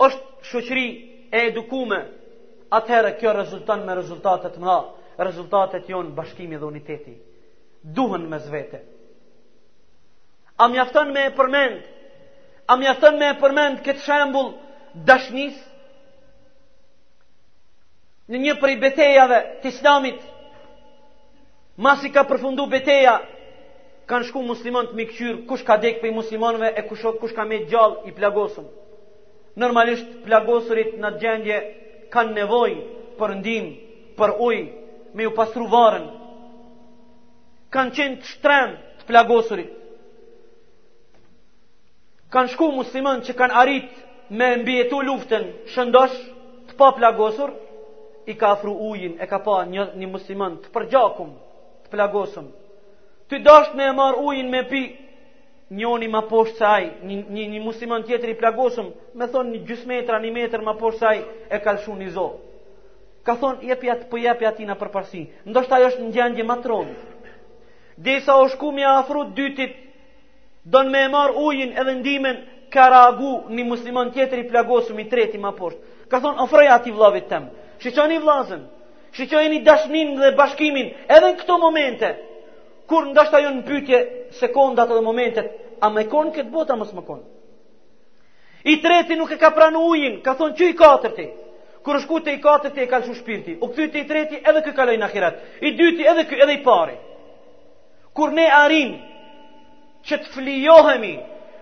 është 0.00 0.48
shoqëri 0.50 0.84
e 1.28 1.40
edukuar, 1.50 2.04
atëherë 2.78 3.10
kjo 3.20 3.32
rezulton 3.36 3.82
me 3.86 3.92
rezultate 3.98 4.48
të 4.54 4.62
mëdha, 4.62 4.78
rezultatet 5.28 5.88
janë 5.92 6.14
bashkimi 6.18 6.56
dhe 6.60 6.68
uniteti. 6.70 7.14
Duhen 7.98 8.24
mes 8.32 8.46
vete. 8.52 8.80
A 10.62 10.68
mjafton 10.72 11.12
me 11.14 11.26
e 11.28 11.34
përmend? 11.38 11.76
A 12.70 12.76
mjafton 12.80 13.18
me 13.20 13.28
e 13.32 13.36
përmend 13.40 13.82
këtë 13.86 14.04
shembul 14.06 14.50
dashnis? 15.08 15.56
Në 18.30 18.40
një 18.44 18.54
prej 18.62 18.76
betejave 18.84 19.38
të 19.62 19.72
islamit, 19.72 20.20
masi 21.86 22.12
ka 22.14 22.22
përfundu 22.30 22.64
beteja, 22.72 23.16
kanë 24.10 24.28
shku 24.30 24.42
muslimon 24.46 24.86
të 24.92 25.00
mikqyrë, 25.00 25.40
kush 25.50 25.64
ka 25.66 25.80
dek 25.82 25.98
për 26.00 26.08
i 26.08 26.12
muslimonve 26.20 26.68
e 26.78 26.84
kush, 26.88 27.02
kush 27.20 27.34
ka 27.34 27.44
me 27.50 27.64
gjallë 27.70 28.04
i 28.08 28.14
plagosëm 28.18 28.68
normalisht 29.58 30.06
plagosurit 30.26 30.94
në 31.02 31.10
gjendje 31.20 31.60
kanë 32.12 32.34
nevoj 32.40 32.74
për 33.18 33.34
ndim, 33.40 33.70
për 34.18 34.34
uj, 34.46 34.60
me 35.14 35.26
ju 35.26 35.32
pasru 35.34 35.66
varën. 35.72 36.06
Kanë 37.74 37.94
qenë 37.96 38.20
të 38.22 38.30
shtrem 38.32 38.76
të 39.00 39.08
plagosurit. 39.10 39.74
Kanë 42.30 42.52
shku 42.52 42.70
muslimën 42.76 43.24
që 43.26 43.34
kanë 43.34 43.56
arrit 43.58 43.90
me 44.30 44.52
mbjetu 44.62 45.00
luftën 45.06 45.46
shëndosh 45.72 46.14
të 46.68 46.76
pa 46.78 46.92
plagosur, 46.94 47.50
i 48.30 48.34
ka 48.38 48.52
afru 48.54 48.74
ujin, 48.90 49.16
e 49.18 49.26
ka 49.26 49.38
pa 49.42 49.64
një, 49.66 49.88
një 49.98 50.06
muslimën 50.10 50.56
të 50.64 50.70
përgjakum, 50.74 51.30
të 51.86 51.94
plagosum. 51.94 52.50
Ty 53.30 53.40
dasht 53.46 53.74
me 53.74 53.88
e 53.90 53.94
marë 53.96 54.22
ujin 54.28 54.50
me 54.50 54.62
pi, 54.70 54.82
njoni 55.70 56.08
ma 56.10 56.22
poshtë 56.28 56.56
saj, 56.58 56.86
një, 57.06 57.16
një, 57.30 57.42
një 57.54 57.60
musimën 57.64 58.02
tjetër 58.06 58.32
i 58.32 58.36
plagosëm, 58.40 58.88
me 59.14 59.26
thonë 59.30 59.52
një 59.54 59.60
gjusë 59.68 59.86
metra, 59.88 60.18
një 60.20 60.30
metrë 60.34 60.64
ma 60.66 60.74
poshtë 60.80 60.98
saj, 61.00 61.20
e 61.54 61.60
kalë 61.64 61.94
një 62.00 62.08
zohë. 62.16 62.38
Ka 63.22 63.36
thonë, 63.36 63.62
jepja 63.62 63.78
pjatë, 63.82 64.08
po 64.10 64.16
për 64.16 64.24
je 64.24 64.34
pjatë 64.40 64.56
tina 64.64 64.74
për 64.80 64.90
parësi, 64.94 65.22
ndoshtë 65.46 65.74
ajo 65.76 65.90
është 65.92 66.02
në 66.02 66.10
gjendje 66.16 66.46
ma 66.50 66.56
tronë. 66.64 66.94
Dhe 68.00 68.16
sa 68.24 68.38
o 68.42 68.48
shku 68.48 68.72
mi 68.72 68.84
afru 68.84 69.24
dytit, 69.36 69.76
donë 70.66 70.90
me 70.90 71.04
e 71.06 71.10
marë 71.14 71.36
ujin 71.46 71.76
edhe 71.78 71.94
ndimen, 72.00 72.38
ka 72.72 72.88
ragu 72.88 73.32
një 73.54 73.64
musimën 73.68 74.10
tjetër 74.14 74.40
i 74.42 74.48
plagosëm 74.50 74.98
i 75.04 75.08
treti 75.10 75.38
ma 75.42 75.52
poshtë. 75.52 76.08
Ka 76.10 76.18
thonë, 76.22 76.40
ofreja 76.48 76.74
ati 76.80 76.90
vlavit 76.90 77.28
temë, 77.28 77.62
shë 79.12 79.26
që 79.26 79.36
një 79.42 79.48
një 79.50 79.58
dashnin 79.66 80.12
dhe 80.20 80.28
bashkimin, 80.38 80.92
edhe 81.10 81.28
në 81.32 81.36
këto 81.40 81.56
momente, 81.58 82.12
Kur 82.90 83.04
ndashtë 83.08 83.36
ajo 83.38 83.50
në 83.56 83.60
pytje 83.68 83.98
sekondat 84.40 84.88
dhe 84.90 85.02
momentet, 85.08 85.50
a 85.78 85.90
me 85.96 86.02
konë 86.14 86.32
këtë 86.38 86.50
botë, 86.54 86.74
a 86.74 86.78
mësë 86.80 86.96
me 86.96 87.04
konë? 87.10 87.26
I 88.72 88.74
treti 88.86 89.18
nuk 89.20 89.30
e 89.30 89.38
ka 89.38 89.50
pranë 89.58 89.82
ujin, 89.90 90.16
ka 90.24 90.34
thonë 90.40 90.56
që 90.60 90.70
i 90.72 90.72
katërti. 90.80 91.26
Kur 91.86 92.00
është 92.00 92.10
ku 92.10 92.18
të 92.24 92.34
i 92.34 92.40
katërti 92.46 92.82
e 92.82 92.88
ka 92.90 92.98
lëshu 93.04 93.14
shpirti. 93.20 93.54
U 93.62 93.68
këtë 93.76 94.02
i 94.02 94.08
treti 94.10 94.40
edhe 94.42 94.56
këtë 94.66 94.74
kaloj 94.80 94.96
në 94.98 95.06
akirat. 95.06 95.38
I 95.62 95.70
dyti 95.78 96.08
edhe 96.12 96.24
këtë 96.32 96.42
edhe 96.48 96.56
i 96.58 96.62
pari. 96.66 96.98
Kur 98.18 98.34
ne 98.40 98.48
arim 98.58 98.90
që 100.10 100.18
të 100.24 100.34
flijohemi 100.34 101.14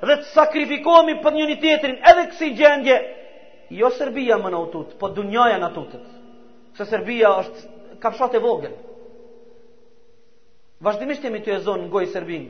dhe 0.08 0.16
të 0.22 0.28
sakrifikohemi 0.32 1.18
për 1.26 1.36
një 1.36 1.46
një 1.52 1.60
tjetërin, 1.66 2.00
edhe 2.14 2.24
kësi 2.32 2.50
gjendje, 2.62 2.98
jo 3.82 3.92
Serbia 4.00 4.40
më 4.46 4.54
në 4.56 4.64
po 5.04 5.12
dunjaja 5.20 5.60
në 5.60 5.70
ututët. 5.74 6.08
Se 6.80 6.88
Serbia 6.94 7.36
është 7.42 7.98
kapshate 8.06 8.40
vogën, 8.48 8.78
Vazhdimisht 10.86 11.24
jemi 11.26 11.40
të 11.42 11.52
e 11.56 11.62
zonë 11.66 11.86
në 11.86 11.88
gojë 11.92 12.10
Serbin, 12.12 12.44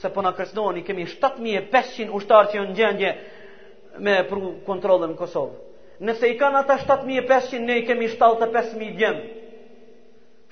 se 0.00 0.08
po 0.12 0.22
në 0.24 0.32
kërsnoni 0.36 0.82
kemi 0.84 1.06
7500 1.14 2.10
ushtarë 2.18 2.50
që 2.54 2.64
në 2.64 2.74
gjendje 2.80 3.12
me 4.08 4.16
pru 4.32 4.50
kontrolën 4.66 5.14
në 5.14 5.16
Kosovë. 5.20 5.54
Nëse 6.08 6.28
i 6.32 6.36
kanë 6.40 6.60
ata 6.60 6.76
7500, 6.82 7.62
ne 7.68 7.76
i 7.80 7.84
kemi 7.88 8.10
75.000 8.12 8.98
djemë. 8.98 9.42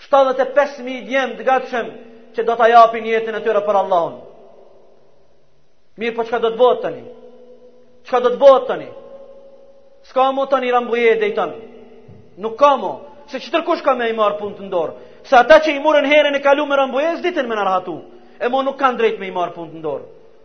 75.000 0.07 1.04
djemë 1.11 1.37
të 1.40 1.47
gatshëm 1.49 1.92
që 2.37 2.47
do 2.49 2.57
të 2.59 2.71
japin 2.73 3.11
jetën 3.11 3.37
e 3.37 3.42
tyre 3.45 3.61
për 3.66 3.81
Allahun. 3.83 4.16
Mirë 6.00 6.16
po 6.16 6.25
që 6.26 6.33
ka 6.37 6.40
do 6.45 6.50
të 6.54 6.61
botë 6.62 6.83
tëni? 6.87 7.04
Që 8.09 8.14
ka 8.14 8.21
do 8.25 8.33
të 8.35 8.40
botë 8.40 8.66
tëni? 8.71 8.88
Ska 10.11 10.31
mo 10.38 10.47
të 10.50 10.62
një 10.64 10.73
rambuje 10.78 11.12
dhe 11.21 11.28
i 11.33 11.37
tëni? 11.37 11.71
Nuk 12.47 12.57
ka 12.62 12.73
mo, 12.83 12.95
se 13.31 13.37
që 13.45 13.52
tërkush 13.59 13.85
ka 13.87 13.99
me 14.00 14.09
i 14.11 14.16
marë 14.23 14.40
punë 14.40 14.59
të 14.62 14.71
ndorë? 14.71 14.97
Se 15.25 15.37
ata 15.37 15.59
që 15.64 15.75
i 15.76 15.83
murën 15.83 16.07
herën 16.11 16.35
e 16.35 16.41
kalu 16.43 16.64
me 16.67 16.76
rëmbujes, 16.76 17.21
ditën 17.23 17.47
me 17.47 17.55
narhatu. 17.57 17.95
E 18.45 18.49
mo 18.50 18.62
nuk 18.62 18.79
kanë 18.81 18.99
drejt 18.99 19.21
me 19.21 19.29
i 19.31 19.35
marë 19.37 19.55
punë 19.55 19.73
të 19.75 19.79
ndorë. 19.83 20.05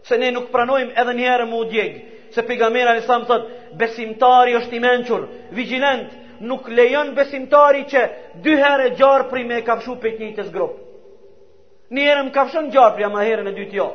Se 0.10 0.18
ne 0.22 0.30
nuk 0.32 0.52
pranojmë 0.54 0.94
edhe 1.02 1.14
një 1.18 1.28
herë 1.30 1.46
mu 1.54 1.64
djegë. 1.72 2.04
Se 2.36 2.44
pigamera 2.46 2.94
në 2.98 3.06
samë 3.08 3.28
thotë, 3.28 3.54
besimtari 3.82 4.56
është 4.60 4.76
i 4.78 4.80
menqur, 4.84 5.24
vigilent, 5.58 6.10
nuk 6.52 6.68
lejon 6.78 7.14
besimtari 7.18 7.86
që 7.90 8.04
dy 8.46 8.58
herë 8.62 8.92
gjarë 9.00 9.26
pri 9.32 9.46
me 9.50 9.58
e 9.62 9.66
kafshu 9.70 9.96
pe 10.04 10.12
të 10.16 10.24
njëtës 10.28 10.52
grupë. 10.54 10.84
Një 11.98 12.04
herë 12.10 12.26
më 12.28 12.36
kafshën 12.36 12.70
gjarë 12.76 12.96
pri 13.00 13.08
ama 13.08 13.24
herën 13.26 13.50
e 13.50 13.56
dytë 13.58 13.78
jo. 13.80 13.88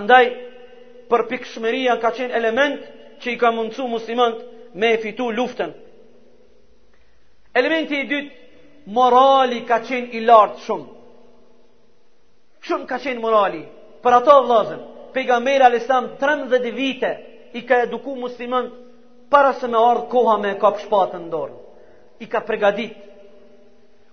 Andaj, 0.00 0.24
për 1.10 1.26
pikshmeria 1.30 1.98
ka 2.02 2.10
qenë 2.16 2.36
element 2.40 2.88
që 3.22 3.32
i 3.34 3.36
ka 3.40 3.52
mundësu 3.58 3.88
muslimant 3.90 4.40
me 4.74 4.94
e 4.94 5.00
fitu 5.04 5.28
luftën. 5.34 5.74
Elementi 7.58 7.96
i 7.98 8.06
dytë, 8.06 8.34
morali 8.98 9.64
ka 9.68 9.80
qenë 9.86 10.14
i 10.16 10.20
lartë 10.26 10.60
shumë. 10.66 10.86
Shumë 12.68 12.86
ka 12.90 12.98
qenë 13.02 13.22
morali. 13.24 13.62
Për 14.04 14.16
ato 14.20 14.36
vlazën, 14.46 14.84
pejgamberi 15.16 15.64
Alislam 15.66 16.12
13 16.20 16.70
vite 16.76 17.10
i 17.58 17.64
ka 17.66 17.80
eduku 17.86 18.14
musliman 18.20 18.68
para 19.32 19.50
se 19.58 19.68
me 19.72 19.78
ardhë 19.90 20.06
koha 20.12 20.36
me 20.42 20.52
kap 20.62 20.78
shpatën 20.84 21.24
në 21.26 21.30
dorë. 21.34 21.54
I 22.20 22.26
ka 22.30 22.42
pregadit. 22.48 22.94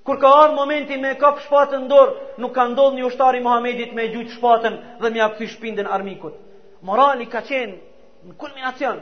Kur 0.05 0.19
ka 0.21 0.29
ardhë 0.43 0.57
momenti 0.57 0.97
me 1.01 1.13
kap 1.21 1.39
shpatën 1.45 1.83
në 1.85 1.89
dorë, 1.91 2.17
nuk 2.41 2.53
ka 2.57 2.65
ndodhë 2.71 2.97
një 2.99 3.05
ushtari 3.11 3.41
Muhammedit 3.45 3.93
me 3.97 4.07
gjutë 4.13 4.35
shpatën 4.39 4.77
dhe 5.01 5.09
me 5.15 5.21
akëthi 5.27 5.51
shpindën 5.55 5.89
armikut. 5.97 6.33
Morali 6.89 7.25
ka 7.33 7.41
qenë 7.45 7.73
në 8.27 8.37
kulminacion. 8.41 9.01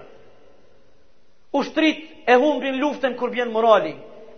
Ushtrit 1.60 2.04
e 2.26 2.36
humbin 2.44 2.80
luftën 2.84 3.16
kur 3.20 3.32
bjenë 3.36 3.54
morali 3.56 3.94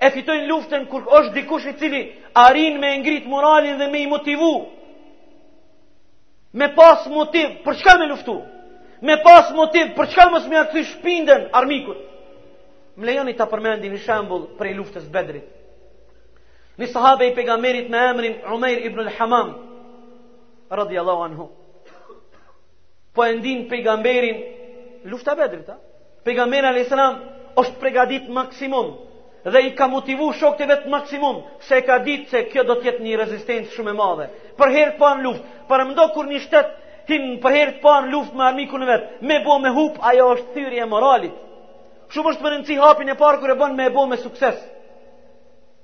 e 0.06 0.14
fitojnë 0.14 0.48
luftën 0.50 0.84
kur 0.92 1.06
është 1.18 1.32
dikush 1.36 1.66
i 1.70 1.74
cili 1.80 2.02
arrin 2.38 2.78
me 2.82 2.92
ngrit 3.02 3.26
moralin 3.32 3.78
dhe 3.80 3.88
me 3.94 4.02
i 4.04 4.08
motivu. 4.08 4.52
Me 6.54 6.68
pas 6.76 7.08
motiv, 7.12 7.58
për 7.66 7.74
çka 7.80 7.98
me 8.00 8.06
luftu? 8.08 8.36
Me 9.08 9.16
pas 9.26 9.50
motiv, 9.60 9.90
për 9.98 10.06
çka 10.12 10.24
mos 10.32 10.46
më 10.50 10.58
arsy 10.62 10.82
shpinden 10.94 11.42
armikut? 11.60 12.00
Më 12.96 13.04
lejoni 13.08 13.34
ta 13.36 13.46
përmendim 13.52 13.92
një 13.96 14.02
shembull 14.06 14.46
për 14.58 14.66
luftës 14.78 15.08
Bedrit. 15.12 15.48
Një 16.80 16.88
sahabe 16.94 17.28
i 17.28 17.34
pejgamberit 17.36 17.88
me 17.92 18.00
emrin 18.12 18.34
Umair 18.54 18.82
ibn 18.88 19.00
al-Hamam 19.06 19.50
Allah 20.70 21.20
anhu. 21.28 21.46
Po 23.14 23.26
e 23.26 23.34
ndin 23.36 23.68
pejgamberin 23.70 24.38
lufta 25.12 25.36
Bedrit, 25.36 25.70
a? 25.70 25.76
Pejgamberi 26.26 26.68
alayhis 26.68 26.90
salam 26.90 27.16
është 27.56 27.78
pregadit 27.80 28.26
maksimum 28.30 28.88
dhe 29.52 29.60
i 29.62 29.76
ka 29.76 29.86
motivu 29.88 30.32
shok 30.34 30.58
të 30.58 30.66
vetë 30.72 30.90
maksimum, 30.92 31.40
se 31.68 31.82
ka 31.86 32.00
ditë 32.08 32.30
se 32.32 32.42
kjo 32.50 32.64
do 32.66 32.76
tjetë 32.82 33.04
një 33.06 33.18
rezistencë 33.20 33.74
shumë 33.76 33.92
e 33.92 33.98
madhe. 34.00 34.28
Për 34.58 34.72
herë 34.76 34.94
të 34.98 35.10
luft, 35.10 35.26
luftë, 35.26 35.52
për 35.70 35.84
mdo 35.92 36.06
kur 36.16 36.30
një 36.32 36.40
shtetë, 36.48 36.72
tim 37.06 37.28
për 37.44 37.54
herë 37.58 37.76
të 37.84 37.94
luft 38.00 38.14
luftë 38.16 38.38
me 38.40 38.48
armiku 38.48 38.80
në 38.82 38.88
vetë, 38.90 39.10
me 39.30 39.38
bo 39.46 39.60
me 39.62 39.70
hupë, 39.76 40.02
ajo 40.10 40.32
është 40.36 40.56
thyri 40.56 40.80
e 40.82 40.88
moralit. 40.90 41.36
Shumë 42.16 42.32
është 42.32 42.44
më 42.46 42.52
rëndësi 42.56 42.80
hapin 42.82 43.10
e 43.14 43.18
parë 43.20 43.40
kër 43.44 43.54
e 43.54 43.60
bënë 43.62 43.78
me 43.82 43.88
bo 43.94 44.08
me 44.10 44.18
sukses. 44.24 44.58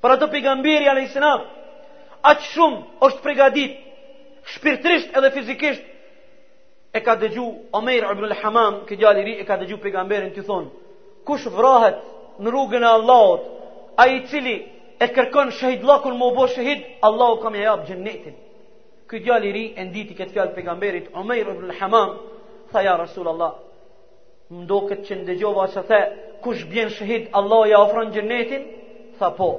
Për 0.01 0.13
atë 0.15 0.31
pigambiri 0.33 0.89
ale 0.89 1.05
i 1.05 1.11
atë 1.13 1.41
aqë 2.31 2.49
shumë 2.55 2.83
është 3.05 3.21
pregadit, 3.23 3.77
shpirtrisht 4.55 5.13
edhe 5.17 5.31
fizikisht, 5.37 5.83
e 6.93 6.99
ka 7.01 7.13
dëgju 7.17 7.45
Omer 7.77 8.09
Ibn 8.13 8.25
al-Hamam, 8.27 8.81
këtë 8.87 8.97
gjalli 8.99 9.21
ri, 9.25 9.33
e 9.41 9.45
ka 9.47 9.55
dëgju 9.57 9.77
pigamberin 9.81 10.33
të 10.35 10.43
thonë, 10.45 10.69
kush 11.25 11.45
vrahet 11.53 11.97
në 12.41 12.49
rrugën 12.51 12.83
e 12.83 12.89
Allahut, 12.89 13.41
ai 14.01 14.15
i 14.15 14.21
cili 14.29 14.55
e 15.01 15.07
kërkon 15.13 15.51
shahid 15.59 15.83
llakun 15.85 16.15
më 16.21 16.29
bo 16.35 16.47
shahid, 16.55 16.79
Allahu 17.09 17.35
kam 17.43 17.53
e 17.59 17.65
jap 17.65 17.83
xhenetin. 17.87 18.35
Këtë 19.09 19.23
djalë 19.25 19.47
i 19.47 19.51
ri 19.57 19.63
e 19.79 19.83
nditi 19.87 20.15
këtë 20.19 20.33
fjalë 20.35 20.55
pejgamberit 20.55 21.07
Umair 21.19 21.49
ibn 21.53 21.69
al 21.69 22.15
tha 22.71 22.79
ja 22.85 22.93
Rasul 23.01 23.27
Allah, 23.33 23.53
më 24.49 24.65
këtë 24.89 25.03
që 25.07 25.17
ndëgjova 25.21 25.65
se 25.73 25.81
the 25.89 25.99
kush 26.43 26.63
bjen 26.71 26.89
shahid 26.97 27.29
Allahu 27.39 27.69
ja 27.71 27.79
ofron 27.85 28.11
xhenetin, 28.15 28.63
tha 29.19 29.29
po. 29.39 29.49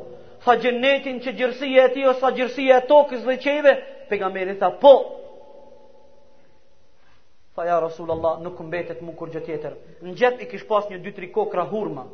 Tha 0.44 0.56
xhenetin 0.62 1.20
që 1.22 1.30
gjërsia 1.38 1.84
e 1.94 2.02
o 2.06 2.10
ose 2.10 2.32
gjërsia 2.38 2.80
e 2.82 2.86
tokës 2.90 3.22
dhe 3.28 3.36
qeve, 3.44 3.72
pejgamberi 4.08 4.56
tha 4.60 4.70
po. 4.82 4.94
Tha 7.54 7.62
ja 7.68 7.76
Rasul 7.84 8.08
Allah, 8.14 8.34
nuk 8.44 8.56
mbetet 8.68 8.98
më 9.06 9.12
kur 9.18 9.30
gjë 9.34 9.42
tjetër. 9.46 9.72
Në 10.06 10.14
gjep 10.20 10.42
i 10.42 10.46
kish 10.50 10.64
pas 10.70 10.84
një 10.90 10.98
dy 11.04 11.12
3 11.20 11.30
kokra 11.36 11.62
hurma, 11.72 12.06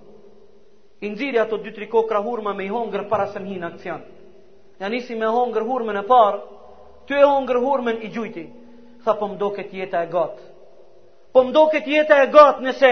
i 1.01 1.39
ato 1.39 1.57
dy 1.59 1.73
tri 1.75 1.89
kokra 1.91 2.21
hurma 2.21 2.53
me 2.55 2.65
i 2.65 2.69
hongër 2.69 3.07
para 3.09 3.27
se 3.27 3.39
mhin 3.41 3.63
aksion. 3.65 4.03
Ja 4.81 4.89
nisi 4.89 5.15
me 5.15 5.27
hongër 5.27 5.63
hurmën 5.63 5.97
e 5.99 6.03
parë, 6.03 6.39
ty 7.07 7.15
e 7.15 7.23
hongër 7.25 7.57
hurmën 7.63 8.03
i 8.03 8.09
gjujti. 8.11 8.45
Tha 9.05 9.15
po 9.15 9.29
mdoket 9.29 9.73
jeta 9.75 10.03
e 10.03 10.07
gat. 10.11 10.37
Po 11.33 11.43
mdoket 11.45 11.87
jeta 11.87 12.23
e 12.23 12.27
gat 12.31 12.59
nëse 12.61 12.91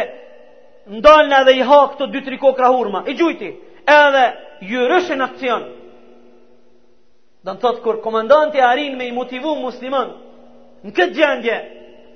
ndalën 0.88 1.34
edhe 1.40 1.54
i 1.58 1.62
ha 1.66 1.88
këto 1.92 2.06
dy 2.06 2.22
tri 2.22 2.38
kokra 2.38 2.68
hurma, 2.72 3.02
i 3.10 3.14
gjujti, 3.18 3.48
edhe 3.90 4.24
jyrësh 4.70 5.10
në 5.18 5.24
aksion. 5.26 5.64
Dhe 7.42 7.52
në 7.52 7.60
thotë 7.62 7.82
kur 7.82 7.98
komandanti 8.02 8.62
arin 8.62 8.94
me 8.98 9.08
i 9.08 9.12
motivu 9.14 9.56
muslimën, 9.66 10.12
në 10.86 10.92
këtë 10.94 11.14
gjendje, 11.18 11.58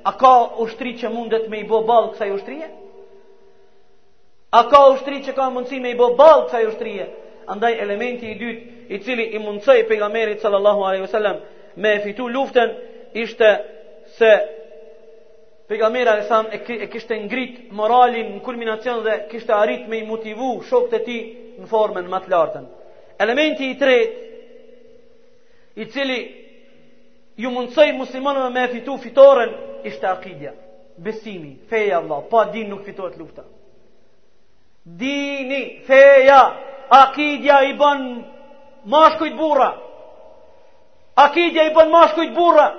a 0.06 0.10
ka 0.14 0.32
ushtri 0.62 0.94
që 1.02 1.10
mundet 1.14 1.48
me 1.50 1.58
i 1.60 1.66
bo 1.66 1.82
balë 1.86 2.26
i 2.28 2.30
ushtrije? 2.34 2.70
A 4.58 4.64
ka 4.70 4.78
ushtri 4.92 5.18
që 5.24 5.32
ka 5.38 5.44
mundësi 5.54 5.78
me 5.82 5.92
i 5.94 5.98
bo 5.98 6.06
balë 6.18 6.46
kësaj 6.48 6.64
ushtrije? 6.72 7.04
Andaj 7.54 7.74
elementi 7.82 8.30
i 8.32 8.38
dytë 8.40 8.94
i 8.94 8.98
cili 9.04 9.26
i 9.38 9.42
mundësoj 9.42 9.82
pejgamberit 9.90 10.40
sallallahu 10.42 10.82
alaihi 10.86 11.04
wasallam 11.04 11.36
me 11.84 11.92
fitu 12.06 12.26
luftën 12.36 12.72
ishte 13.24 13.50
se 14.18 14.30
pejgamberi 15.70 16.10
alaihi 16.12 16.26
wasallam 16.26 16.82
e 16.86 16.88
kishte 16.94 17.18
ngrit 17.28 17.60
moralin 17.80 18.32
në 18.34 18.42
kulminacion 18.48 19.04
dhe 19.06 19.14
kishte 19.30 19.54
arrit 19.58 19.86
me 19.92 20.00
i 20.02 20.06
motivu 20.08 20.48
shokët 20.70 20.98
e 21.00 21.04
tij 21.06 21.22
në 21.62 21.70
formën 21.74 22.10
më 22.16 22.20
të 22.24 22.32
lartën. 22.34 22.66
Elementi 23.26 23.70
i 23.74 23.78
tretë 23.78 24.28
i 25.84 25.86
cili 25.94 26.18
ju 27.44 27.54
mundësoj 27.54 27.88
muslimanëve 28.02 28.50
me 28.58 28.66
fitu 28.74 28.98
fitoren 29.06 29.54
ishte 29.92 30.10
akidja, 30.16 30.52
besimi, 31.06 31.54
feja 31.70 32.02
Allah, 32.02 32.26
pa 32.30 32.44
po 32.44 32.44
din 32.56 32.68
nuk 32.74 32.84
fitohet 32.90 33.14
luftën 33.22 33.48
dini, 34.84 35.80
feja, 35.86 36.54
akidja 36.88 37.60
i 37.64 37.74
bën 37.74 38.24
mashkujt 38.84 39.36
burra. 39.36 39.72
Akidja 41.20 41.66
i 41.68 41.74
bën 41.76 41.90
mashkujt 41.92 42.32
burra. 42.34 42.70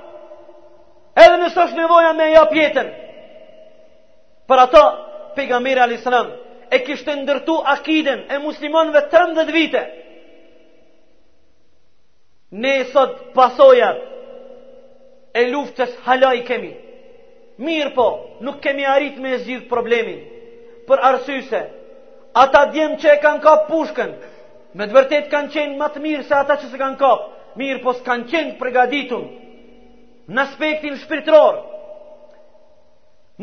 Edhe 1.16 1.38
nësë 1.44 1.60
është 1.66 1.78
nevoja 1.78 2.14
me 2.16 2.30
ja 2.32 2.46
pjetër. 2.52 2.90
Për 4.48 4.62
ato, 4.66 4.84
pejgamberi 5.36 5.82
mire 5.82 5.96
islam, 5.98 6.30
e 6.72 6.80
kishtë 6.88 7.18
ndërtu 7.22 7.58
akiden 7.76 8.26
e 8.32 8.40
muslimonve 8.40 9.06
13 9.12 9.52
vite. 9.56 9.84
Ne 12.64 12.74
sot 12.92 13.30
pasojat 13.36 14.00
e 15.40 15.46
luftës 15.52 15.94
hala 16.08 16.34
i 16.36 16.42
kemi. 16.48 16.72
Mirë 17.62 17.94
po, 17.96 18.08
nuk 18.42 18.58
kemi 18.64 18.88
arrit 18.90 19.20
me 19.24 19.38
zgjidh 19.44 19.68
problemin. 19.70 20.20
Për 20.88 21.00
arsyse, 21.12 21.62
Ata 22.34 22.66
djemë 22.74 22.98
që 23.02 23.10
e 23.12 23.18
kanë 23.24 23.42
kapë 23.44 23.66
pushkën, 23.70 24.12
me 24.80 24.86
të 24.88 24.96
vërtet 24.96 25.26
kanë 25.32 25.52
qenë 25.54 25.80
matë 25.80 26.02
mirë 26.04 26.24
se 26.30 26.36
ata 26.36 26.56
që 26.62 26.70
se 26.72 26.78
kanë 26.80 27.00
kapë, 27.02 27.26
mirë 27.60 27.82
po 27.84 27.92
së 27.98 28.06
kanë 28.06 28.28
qenë 28.32 28.54
pregaditun, 28.62 29.26
në 30.32 30.44
aspektin 30.46 30.96
shpirtror, 31.02 31.58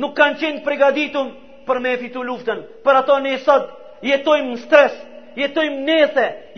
nuk 0.00 0.14
kanë 0.16 0.40
qenë 0.40 0.62
pregaditun 0.68 1.34
për 1.68 1.82
me 1.84 1.92
fitu 2.00 2.22
luftën, 2.30 2.62
për 2.84 3.00
ato 3.02 3.18
në 3.26 3.34
sot 3.44 3.68
jetojmë 4.08 4.54
në 4.54 4.62
stres, 4.62 4.96
jetojmë 5.36 5.84
në 5.84 6.00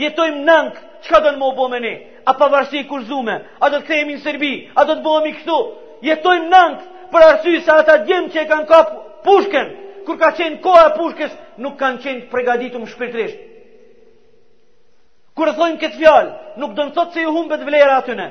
jetojmë 0.05 0.39
në 0.39 0.47
nëngë, 0.53 0.73
që 1.03 1.11
ka 1.17 1.23
do 1.27 1.33
në 1.35 1.39
më 1.43 1.51
bo 1.59 1.67
me 1.75 1.81
ne, 1.83 1.95
a 2.31 2.35
pavarësi 2.39 2.79
i 2.85 2.87
kur 2.91 3.03
zume, 3.11 3.37
a 3.59 3.71
do 3.73 3.81
të 3.83 3.89
kthejmë 3.89 4.15
në 4.15 4.23
Serbi, 4.27 4.53
a 4.79 4.85
do 4.87 4.95
të 5.01 5.05
bo 5.09 5.19
këtu, 5.27 5.59
jetojmë 6.07 6.49
në 6.55 6.63
për 7.11 7.29
arsy 7.33 7.59
se 7.67 7.73
ata 7.75 7.99
djemë 8.07 8.31
që 8.35 8.43
e 8.45 8.49
kanë 8.55 8.67
kapë 8.71 8.99
pushkën, 9.27 9.71
kur 10.11 10.19
ka 10.19 10.31
qenë 10.35 10.59
koha 10.63 10.87
e 10.91 10.95
pushkës, 10.97 11.35
nuk 11.63 11.77
kanë 11.79 12.01
qenë 12.03 12.25
përgatitur 12.33 12.83
shpirtërisht. 12.91 13.41
Kur 15.39 15.53
thonë 15.55 15.77
këtë 15.79 15.97
fjalë, 16.01 16.33
nuk 16.59 16.73
do 16.75 16.87
të 16.89 16.95
thotë 16.97 17.15
se 17.15 17.23
ju 17.27 17.35
humbet 17.37 17.63
vlera 17.69 17.95
aty 18.03 18.17
ne. 18.19 18.27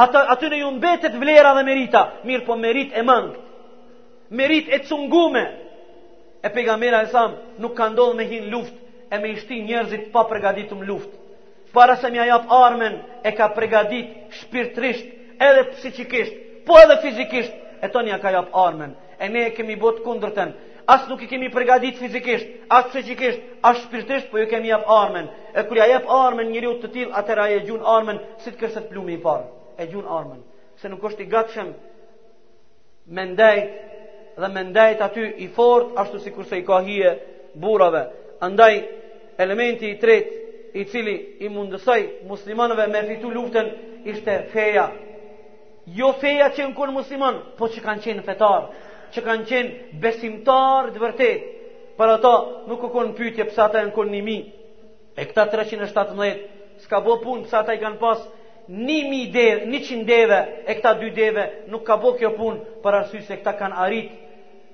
Ata 0.00 0.22
aty 0.32 0.48
ne 0.50 0.60
ju 0.62 0.70
mbetet 0.78 1.16
vlera 1.20 1.52
dhe 1.58 1.64
merita, 1.66 2.02
mirë 2.24 2.46
po 2.46 2.56
merit 2.56 2.94
e 2.96 3.02
mang. 3.04 3.34
Merit 4.30 4.70
e 4.72 4.78
cungume. 4.88 5.42
E 6.40 6.48
pejgamberi 6.48 6.96
e 7.02 7.10
sa 7.12 7.24
nuk 7.60 7.74
ka 7.76 7.90
ndodhur 7.92 8.16
me 8.16 8.24
hin 8.30 8.48
luftë 8.52 9.12
e 9.12 9.18
me 9.20 9.34
ishti 9.34 9.58
njerëzit 9.66 10.06
pa 10.12 10.22
përgatitur 10.24 10.80
luft 10.88 11.10
Para 11.72 11.96
se 12.00 12.08
më 12.10 12.24
jap 12.30 12.46
armën, 12.48 12.94
e 13.24 13.30
ka 13.36 13.50
përgatitur 13.58 14.32
shpirtërisht, 14.40 15.06
edhe 15.38 15.62
psikikisht, 15.76 16.34
po 16.66 16.80
edhe 16.80 16.96
fizikisht. 17.04 17.52
E 17.84 17.88
tonja 17.88 18.18
ka 18.20 18.32
jap 18.32 18.48
armën. 18.52 18.96
E 19.22 19.28
ne 19.28 19.44
e 19.46 19.50
kemi 19.54 19.76
bot 19.76 20.00
kundërtën, 20.02 20.50
as 20.86 21.08
nuk 21.08 21.22
i 21.22 21.28
kemi 21.28 21.48
përgatitur 21.50 21.98
fizikisht, 22.00 22.48
as 22.70 22.84
psikikisht, 22.90 23.40
as 23.62 23.76
shpirtërisht, 23.84 24.30
po 24.30 24.38
ju 24.38 24.46
kemi 24.50 24.68
jap 24.70 24.86
armën. 24.88 25.26
E 25.54 25.62
kur 25.68 25.76
ja 25.76 25.86
jap 25.88 26.06
armën 26.08 26.50
njeriu 26.50 26.76
të 26.80 26.88
tillë, 26.94 27.12
atëra 27.20 27.48
e 27.50 27.58
gjun 27.66 27.82
armën 27.84 28.18
si 28.42 28.50
të 28.50 28.58
kërset 28.60 28.90
plumi 28.92 29.12
i 29.18 29.22
parë. 29.22 29.44
E 29.80 29.86
gjun 29.90 30.06
armën, 30.08 30.40
se 30.80 30.88
nuk 30.92 31.02
është 31.08 31.22
i 31.24 31.28
gatshëm 31.30 31.68
mendej 33.16 33.58
dhe 34.40 34.48
mendej 34.56 34.96
aty 35.06 35.24
i 35.44 35.48
fort 35.56 35.86
ashtu 35.98 36.18
sikur 36.18 36.44
se 36.46 36.56
i 36.58 36.64
ka 36.64 36.80
hije 36.84 37.10
burrave. 37.54 38.02
Andaj 38.40 38.74
elementi 39.38 39.90
i 39.90 39.98
tretë 40.00 40.36
i 40.80 40.84
cili 40.84 41.16
i 41.44 41.48
mundësoj 41.48 42.00
muslimanëve 42.28 42.86
me 42.92 43.02
fitu 43.08 43.30
luftën 43.34 43.66
ishte 44.12 44.38
feja. 44.52 44.86
Jo 45.86 46.12
feja 46.20 46.48
që 46.54 46.66
në 46.68 46.74
kënë 46.76 46.94
musliman, 46.94 47.36
po 47.58 47.66
që 47.68 47.80
kanë 47.84 48.02
qenë 48.04 48.24
fetarë 48.28 48.68
që 49.14 49.22
kanë 49.26 49.46
qenë 49.50 49.98
besimtar 50.02 50.90
të 50.94 51.02
vërtet. 51.02 51.46
Për 51.98 52.12
ato 52.14 52.34
nuk 52.70 52.82
u 52.86 52.90
kon 52.94 53.12
pyetje 53.18 53.48
pse 53.50 53.60
ata 53.64 53.82
janë 53.82 53.94
kon 53.96 54.14
E 55.20 55.24
këta 55.26 55.48
317 55.52 56.84
s'ka 56.84 56.98
bë 57.02 57.14
punë 57.24 57.42
pse 57.44 57.56
ata 57.58 57.74
i 57.74 57.80
kanë 57.82 57.98
pas 57.98 58.20
1000 58.70 59.26
devë, 59.34 59.58
100 59.74 60.04
deve 60.08 60.38
e 60.66 60.72
këta 60.78 60.92
2 61.00 61.10
deve 61.16 61.44
nuk 61.68 61.82
ka 61.88 61.96
bë 62.00 62.12
kjo 62.20 62.30
punë 62.38 62.60
për 62.82 62.96
arsye 63.00 63.20
se 63.26 63.36
këta 63.40 63.52
kanë 63.58 63.80
arrit 63.84 64.12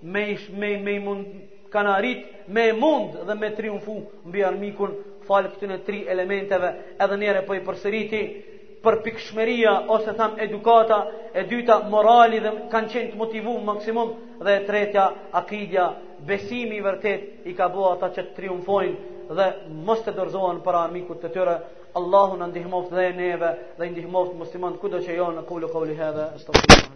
me 0.03 0.25
me 0.61 0.71
me 0.87 0.95
mund 1.07 1.25
kanë 1.73 1.95
arrit 1.99 2.21
me 2.57 2.67
mund 2.77 3.17
dhe 3.27 3.35
me 3.41 3.49
triumfu 3.59 3.95
mbi 4.29 4.45
armikun 4.51 4.93
falë 5.27 5.51
këtune 5.55 5.79
tri 5.87 6.05
elementeve 6.15 6.71
edhe 7.05 7.17
njëre 7.19 7.41
për 7.43 7.47
po 7.49 7.57
i 7.59 7.65
përsëriti 7.69 8.21
për 8.87 8.97
pikshmeria 9.05 9.73
ose 9.95 10.13
tham 10.19 10.37
edukata, 10.47 10.99
e 11.39 11.43
dyta 11.51 11.81
morali 11.93 12.39
dhe 12.45 12.53
kanë 12.73 12.91
qenë 12.95 13.11
të 13.13 13.19
motivuar 13.23 13.65
maksimum 13.73 14.13
dhe 14.47 14.53
e 14.55 14.63
tretja 14.69 15.05
akidja, 15.41 15.89
besimi 16.29 16.79
i 16.81 16.85
vërtet 16.85 17.49
i 17.51 17.55
ka 17.59 17.67
bëu 17.75 17.89
ata 17.97 18.13
që 18.17 18.27
të 18.29 18.37
triumfojnë 18.39 19.35
dhe 19.39 19.47
mos 19.89 20.05
të 20.07 20.15
dorëzohen 20.19 20.63
para 20.67 20.85
armikut 20.87 21.19
të 21.25 21.33
tyre. 21.37 21.57
Allahu 21.99 22.37
na 22.41 22.47
ndihmoft 22.53 22.91
dhe 22.95 23.07
neve 23.17 23.51
dhe 23.79 23.85
i 23.89 23.91
ndihmoft 23.95 24.35
musliman 24.39 24.75
kudo 24.81 24.99
që 25.05 25.17
janë 25.19 25.39
në 25.41 25.47
kulo 25.51 25.67
kauli 25.73 25.95
hadha 25.97 26.27
astaghfirullah. 26.37 26.95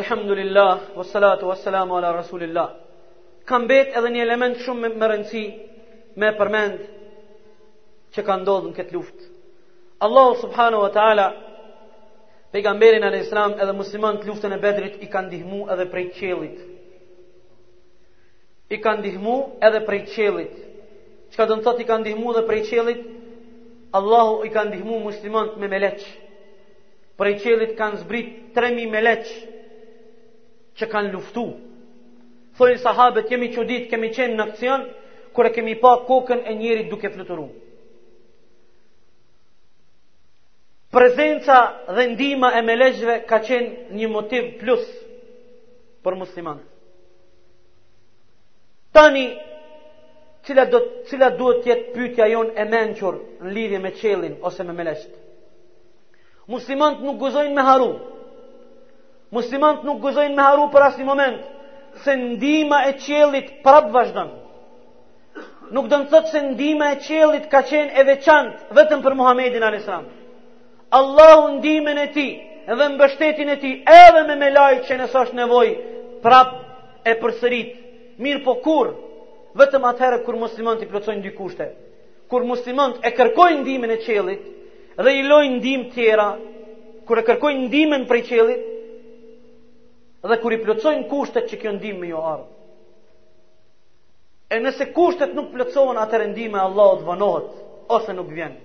Alhamdulillah, 0.00 0.74
wassalatu 0.98 1.48
wassalamu 1.50 1.96
ala 1.98 2.12
rasulillah 2.20 2.68
ka 3.48 3.56
mbet 3.64 3.88
edhe 3.96 4.10
një 4.12 4.22
element 4.26 4.58
shumë 4.64 4.88
më 5.00 5.06
rëndësi 5.10 5.42
me 6.20 6.28
përmend 6.38 6.80
që 8.14 8.20
ka 8.26 8.34
ndodhë 8.42 8.66
në 8.68 8.74
këtë 8.78 8.94
luft. 8.96 9.18
Allahu 10.04 10.34
subhanahu 10.42 10.82
wa 10.84 10.90
ta'ala 10.96 11.26
pejgamberin 12.52 13.06
alai 13.08 13.22
islam 13.24 13.56
edhe 13.62 13.72
musliman 13.80 14.18
të 14.20 14.28
luftën 14.28 14.52
e 14.56 14.60
bedrit 14.66 14.98
i 15.04 15.08
ka 15.12 15.20
ndihmu 15.26 15.62
edhe 15.72 15.86
prej 15.94 16.10
qelit. 16.18 16.58
I 18.74 18.76
ka 18.84 18.92
ndihmu 19.00 19.36
edhe 19.66 19.80
prej 19.88 20.02
qelit. 20.14 20.54
Qka 21.32 21.46
të 21.48 21.58
thot 21.64 21.80
i 21.82 21.86
ka 21.88 21.96
ndihmu 22.02 22.26
edhe 22.34 22.44
prej 22.50 22.62
qelit, 22.70 23.02
Allahu 23.98 24.42
i 24.46 24.52
ka 24.54 24.62
ndihmu 24.68 24.94
musliman 25.08 25.48
me 25.60 25.66
meleq. 25.72 26.00
Prej 27.18 27.34
qelit 27.42 27.72
kanë 27.80 28.02
zbrit 28.04 28.28
3.000 28.56 28.92
meleq 28.96 29.24
që 30.76 30.84
kanë 30.92 31.14
luftu 31.16 31.46
thoi 32.58 32.78
sahabët 32.84 33.30
jemi 33.30 33.48
ditë, 33.70 33.86
kemi 33.90 34.08
qenë 34.16 34.34
në 34.36 34.44
akcion, 34.50 34.84
kure 35.34 35.50
kemi 35.54 35.74
pa 35.82 35.92
kokën 36.08 36.40
e 36.44 36.52
njerit 36.58 36.88
duke 36.90 37.10
fluturu. 37.14 37.46
Prezenca 40.94 41.58
dhe 41.96 42.02
ndima 42.14 42.48
e 42.58 42.62
melejve 42.68 43.16
ka 43.28 43.38
qenë 43.46 43.94
një 43.98 44.08
motiv 44.14 44.44
plus 44.60 44.84
për 46.04 46.14
muslimanë. 46.22 46.64
Tani, 48.96 49.26
cila, 50.48 50.64
do, 50.72 50.78
cila 51.08 51.28
duhet 51.38 51.60
jetë 51.70 51.92
pytja 51.94 52.26
jonë 52.32 52.54
e 52.56 52.64
menqur 52.72 53.20
në 53.44 53.50
lidhje 53.56 53.78
me 53.84 53.92
qelin 54.00 54.38
ose 54.48 54.64
me 54.64 54.74
melejt. 54.78 55.04
Muslimant 56.48 57.02
nuk 57.04 57.18
guzojnë 57.20 57.54
me 57.58 57.62
haru. 57.68 57.90
Muslimant 59.36 59.84
nuk 59.84 59.98
guzojnë 60.00 60.34
me 60.38 60.42
haru 60.48 60.66
për 60.72 60.86
asë 60.86 61.02
një 61.04 61.08
moment 61.12 61.38
se 62.04 62.12
ndima 62.16 62.82
e 62.88 62.92
qelit 62.98 63.48
prap 63.64 63.88
vazhdon. 63.94 64.30
Nuk 65.74 65.86
dëmë 65.92 66.08
thot 66.12 66.30
se 66.32 66.40
ndima 66.50 66.92
e 66.94 67.00
qelit 67.04 67.48
ka 67.52 67.60
qenë 67.68 67.94
e 67.94 68.02
veçant 68.08 68.70
vetëm 68.76 69.02
për 69.04 69.16
Muhammedin 69.20 69.66
a.s. 69.68 69.88
Allahu 70.98 71.58
ndimin 71.58 71.98
e 71.98 72.06
ti 72.14 72.26
edhe 72.72 72.86
mbështetin 72.94 73.52
e 73.54 73.58
ti 73.60 73.72
edhe 73.84 74.22
me 74.28 74.36
melaj 74.44 74.76
që 74.88 74.98
nësash 75.02 75.34
nevoj 75.36 75.68
prap 76.24 76.54
e 77.04 77.12
përsërit. 77.20 77.74
Mirë 78.22 78.42
po 78.46 78.56
kur, 78.64 78.94
vetëm 79.60 79.84
atëherë 79.92 80.22
kur 80.26 80.38
muslimant 80.40 80.80
i 80.82 80.88
plëcojnë 80.90 81.22
dy 81.22 81.34
kushte, 81.36 81.68
kur 82.30 82.42
muslimant 82.48 82.96
e 83.06 83.12
kërkojnë 83.14 83.60
ndimin 83.66 83.92
e 83.94 84.00
qelit 84.06 84.42
dhe 85.04 85.12
i 85.14 85.20
lojnë 85.22 85.60
ndim 85.60 85.84
tjera, 85.94 86.32
kur 87.06 87.20
e 87.20 87.26
kërkojnë 87.28 87.68
ndimin 87.68 88.08
prej 88.10 88.24
qelit, 88.32 88.64
dhe 90.22 90.38
kur 90.42 90.52
i 90.54 90.58
plëcojnë 90.64 91.04
kushtet 91.10 91.46
që 91.50 91.58
kjo 91.62 91.72
ndimë 91.76 92.00
me 92.00 92.08
jo 92.10 92.22
ardhë. 92.22 92.48
E 94.48 94.58
nëse 94.64 94.86
kushtet 94.96 95.34
nuk 95.36 95.52
plëcojnë, 95.54 96.00
atër 96.02 96.24
ndime 96.32 96.58
Allah 96.62 96.96
të 96.98 97.06
vënohet, 97.06 97.48
ose 97.96 98.14
nuk 98.16 98.32
vjen. 98.34 98.56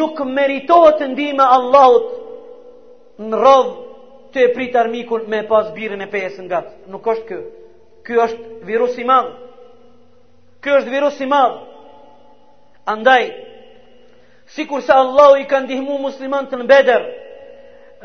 Nuk 0.00 0.22
meritohet 0.34 1.04
ndime 1.12 1.44
Allah 1.58 1.92
në 3.28 3.42
rovë 3.44 4.30
të 4.34 4.42
e 4.42 4.50
pritë 4.54 4.80
armikun 4.80 5.28
me 5.30 5.42
pas 5.46 5.68
birën 5.76 6.00
e 6.00 6.08
pejes 6.10 6.40
nga 6.46 6.62
të. 6.66 6.72
Nuk 6.90 7.06
është 7.12 7.26
kjo. 7.30 7.40
Kjo 8.04 8.22
është 8.26 8.66
virus 8.68 8.96
i 8.98 9.04
madhë. 9.08 9.34
Kjo 10.64 10.80
është 10.80 10.92
virus 10.94 11.20
i 11.24 11.28
madhë. 11.28 11.60
Andaj, 12.94 13.22
si 14.54 14.66
kurse 14.68 14.92
Allah 14.92 15.36
i 15.40 15.46
ka 15.48 15.60
ndihmu 15.64 15.94
muslimantën 16.02 16.60
në 16.64 16.66
bederë, 16.72 17.06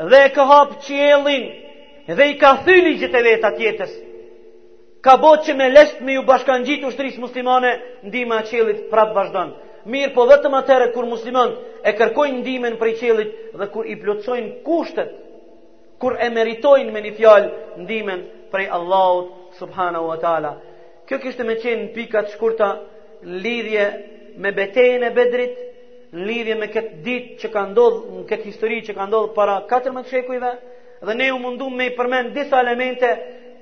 dhe 0.08 0.18
e 0.24 0.30
ka 0.36 0.44
hapë 0.48 0.78
qielin 0.86 1.44
dhe 2.16 2.24
i 2.32 2.36
ka 2.40 2.50
thyni 2.66 2.94
gjithë 3.00 3.18
e 3.20 3.26
veta 3.26 3.50
tjetës. 3.58 3.90
Ka 5.04 5.16
botë 5.20 5.44
që 5.48 5.52
me 5.58 5.66
lesht 5.72 6.00
me 6.04 6.12
ju 6.16 6.22
bashkan 6.28 6.64
gjitë 6.66 6.88
ushtërisë 6.90 7.22
muslimane, 7.24 7.72
ndima 8.08 8.40
qelit 8.48 8.86
prapë 8.92 9.14
vazhdanë. 9.16 9.52
Mirë 9.92 10.12
po 10.14 10.26
vetëm 10.28 10.52
materë 10.52 10.90
kur 10.92 11.06
muslimanë 11.08 11.84
e 11.88 11.92
kërkojnë 11.96 12.40
ndimen 12.42 12.74
për 12.80 12.90
i 12.92 12.96
qelit 13.00 13.30
dhe 13.60 13.66
kur 13.72 13.88
i 13.88 13.94
plotsojnë 14.02 14.62
kushtet, 14.66 15.10
kur 16.00 16.16
e 16.20 16.28
meritojnë 16.32 16.92
me 16.92 17.00
një 17.06 17.14
fjalë 17.18 17.48
ndimen 17.84 18.26
për 18.52 18.66
i 18.66 18.70
Allahut 18.78 19.56
subhanahu 19.60 20.06
wa 20.10 20.18
ta'ala. 20.24 20.54
Kjo 21.08 21.18
kështë 21.22 21.46
me 21.48 21.56
qenë 21.62 21.90
pikat 21.96 22.32
shkurta 22.34 22.74
në 23.22 23.40
lidhje 23.44 23.86
me 24.44 24.52
betejnë 24.56 25.06
e 25.10 25.16
bedrit, 25.16 25.56
në 26.12 26.24
lidhje 26.26 26.54
me 26.58 26.66
këtë 26.74 27.02
ditë 27.06 27.36
që 27.42 27.50
ka 27.54 27.64
ndodhur, 27.70 28.20
në 28.20 28.24
këtë 28.30 28.46
histori 28.48 28.80
që 28.86 28.96
ka 28.96 29.04
ndodhur 29.06 29.34
para 29.34 29.58
14 29.70 30.10
shekujve, 30.10 30.52
dhe 31.06 31.14
ne 31.16 31.28
u 31.32 31.36
munduam 31.38 31.76
me 31.78 31.86
i 31.86 31.92
përmend 31.96 32.32
disa 32.34 32.58
elemente 32.64 33.10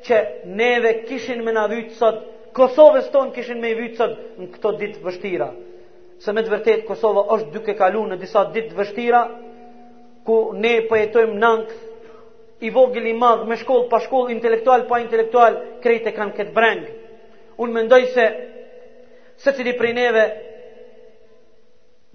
që 0.07 0.21
neve 0.57 0.95
kishin 1.09 1.43
me 1.45 1.53
na 1.53 1.67
vyt 1.73 1.93
sot, 2.01 2.25
Kosovës 2.59 3.11
ton 3.13 3.29
kishin 3.31 3.61
me 3.61 3.69
i 3.71 3.75
vyt 3.77 3.99
sot 4.01 4.15
në 4.41 4.47
këto 4.55 4.71
ditë 4.81 5.03
vështira. 5.05 5.49
Se 6.19 6.33
me 6.35 6.41
të 6.43 6.51
vërtetë 6.55 6.87
Kosova 6.89 7.27
është 7.37 7.53
duke 7.55 7.75
kaluar 7.79 8.09
në 8.15 8.19
disa 8.23 8.41
ditë 8.55 8.75
vështira 8.75 9.21
ku 10.27 10.39
ne 10.59 10.73
po 10.89 10.97
jetojmë 10.99 11.37
nank 11.39 11.69
i 12.67 12.73
vogël 12.75 13.07
i 13.13 13.15
madh 13.15 13.45
me 13.47 13.59
shkollë 13.61 13.91
pa 13.93 14.01
shkollë 14.07 14.33
intelektual 14.35 14.87
pa 14.89 14.99
intelektual 15.05 15.61
krejtë 15.85 16.15
kanë 16.17 16.35
këtë 16.41 16.57
breng. 16.57 16.83
Unë 17.63 17.77
mendoj 17.81 18.01
se 18.17 18.27
secili 19.45 19.77
prej 19.79 19.93
neve 20.01 20.25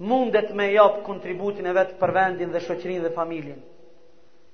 mundet 0.03 0.49
me 0.55 0.65
jap 0.75 0.97
kontributin 1.07 1.65
e 1.65 1.73
vet 1.77 1.91
për 2.01 2.11
vendin 2.19 2.51
dhe 2.53 2.61
shoqërinë 2.65 3.03
dhe 3.07 3.11
familjen. 3.17 3.59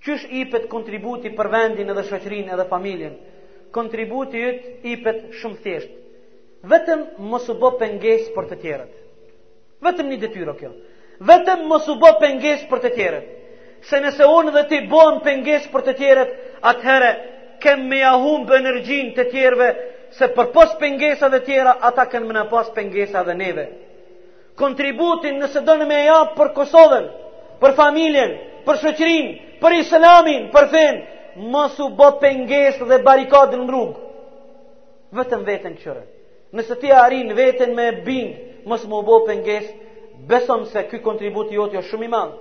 Qysh 0.05 0.27
ipet 0.43 0.67
kontributi 0.71 1.31
për 1.39 1.49
vendin 1.57 1.89
edhe 1.93 2.03
shoqërinë 2.09 2.53
edhe 2.55 2.65
familjen? 2.73 3.15
Kontributi 3.77 4.41
yt 4.51 4.85
ipet 4.93 5.19
shumë 5.39 5.61
thjesht. 5.63 5.91
Vetëm 6.71 7.03
mos 7.31 7.45
u 7.49 7.55
bë 7.61 7.69
pengesë 7.81 8.33
për 8.35 8.47
të 8.51 8.57
tjerët. 8.63 8.93
Vetëm 9.85 10.07
një 10.11 10.17
detyrë 10.25 10.55
kjo. 10.59 10.71
Vetëm 11.31 11.65
mos 11.71 11.85
u 11.93 11.97
bë 12.01 12.11
pengesë 12.23 12.69
për 12.71 12.81
të 12.85 12.93
tjerët. 12.97 13.29
Se 13.89 13.99
nëse 14.03 14.25
unë 14.37 14.53
dhe 14.55 14.63
ti 14.71 14.81
bëm 14.91 15.21
pengesë 15.23 15.71
për 15.73 15.85
të 15.87 15.93
tjerët, 16.01 16.31
atëherë 16.71 17.11
kem 17.63 17.85
me 17.89 18.01
ja 18.03 18.11
humbë 18.23 18.57
energjin 18.59 19.13
të 19.15 19.27
tjerëve, 19.31 19.69
se 20.19 20.27
për 20.35 20.49
pos 20.55 20.73
pengesa 20.81 21.29
dhe 21.33 21.39
tjera, 21.47 21.73
ata 21.89 22.05
kënë 22.11 22.27
më 22.29 22.35
në 22.37 22.43
pos 22.51 22.71
pengesa 22.77 23.21
dhe 23.27 23.35
neve 23.43 23.65
kontributin 24.61 25.39
nëse 25.41 25.61
dënë 25.69 25.85
me 25.91 25.99
japë 26.05 26.35
për 26.39 26.49
Kosovën, 26.57 27.05
për 27.61 27.75
familjen, 27.77 28.35
për 28.67 28.79
shëqërin, 28.83 29.29
për 29.61 29.77
islamin, 29.79 30.49
për 30.53 30.67
fen, 30.73 30.99
mos 31.53 31.77
u 31.79 31.87
bë 31.99 32.09
penges 32.21 32.79
dhe 32.89 32.97
barikadën 33.07 33.63
në 33.63 33.69
rrugë. 33.69 34.07
Vetëm 35.19 35.45
vetën 35.47 35.77
qërë. 35.83 36.01
Nëse 36.57 36.75
ti 36.81 36.91
arin 37.03 37.31
vetën 37.37 37.71
me 37.77 37.87
bindë, 38.03 38.51
mos 38.69 38.83
më 38.91 38.99
bë 39.07 39.17
penges, 39.29 39.71
besom 40.29 40.65
se 40.69 40.83
këj 40.91 40.99
kontribut 41.05 41.51
i 41.53 41.59
jotë 41.59 41.79
jo 41.79 41.85
shumë 41.91 42.05
i 42.09 42.13
madhë. 42.17 42.37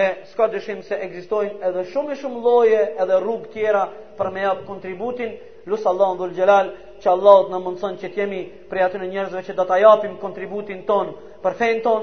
E 0.00 0.04
s'ka 0.30 0.46
dëshim 0.52 0.82
se 0.86 0.96
egzistojnë 1.02 1.62
edhe 1.66 1.84
shumë 1.92 2.14
i 2.14 2.20
shumë 2.20 2.42
loje 2.44 2.82
edhe 3.02 3.16
rrugë 3.22 3.52
tjera 3.54 3.84
për 4.18 4.28
me 4.34 4.44
japë 4.46 4.66
kontributin, 4.68 5.32
lusë 5.68 5.88
Allah 5.92 6.12
në 6.14 6.20
dhul 6.20 6.34
gjelalë, 6.36 6.74
që 7.02 7.08
Allahut 7.10 7.48
na 7.50 7.58
mundson 7.64 7.96
që 8.00 8.10
t'jemi 8.12 8.40
për 8.70 8.80
aty 8.86 9.00
në 9.00 9.08
njerëzve 9.14 9.42
që 9.48 9.54
do 9.58 9.64
ta 9.70 9.78
japim 9.80 10.18
kontributin 10.20 10.82
ton 10.90 11.14
për 11.44 11.56
fejn 11.60 11.80
ton, 11.86 12.02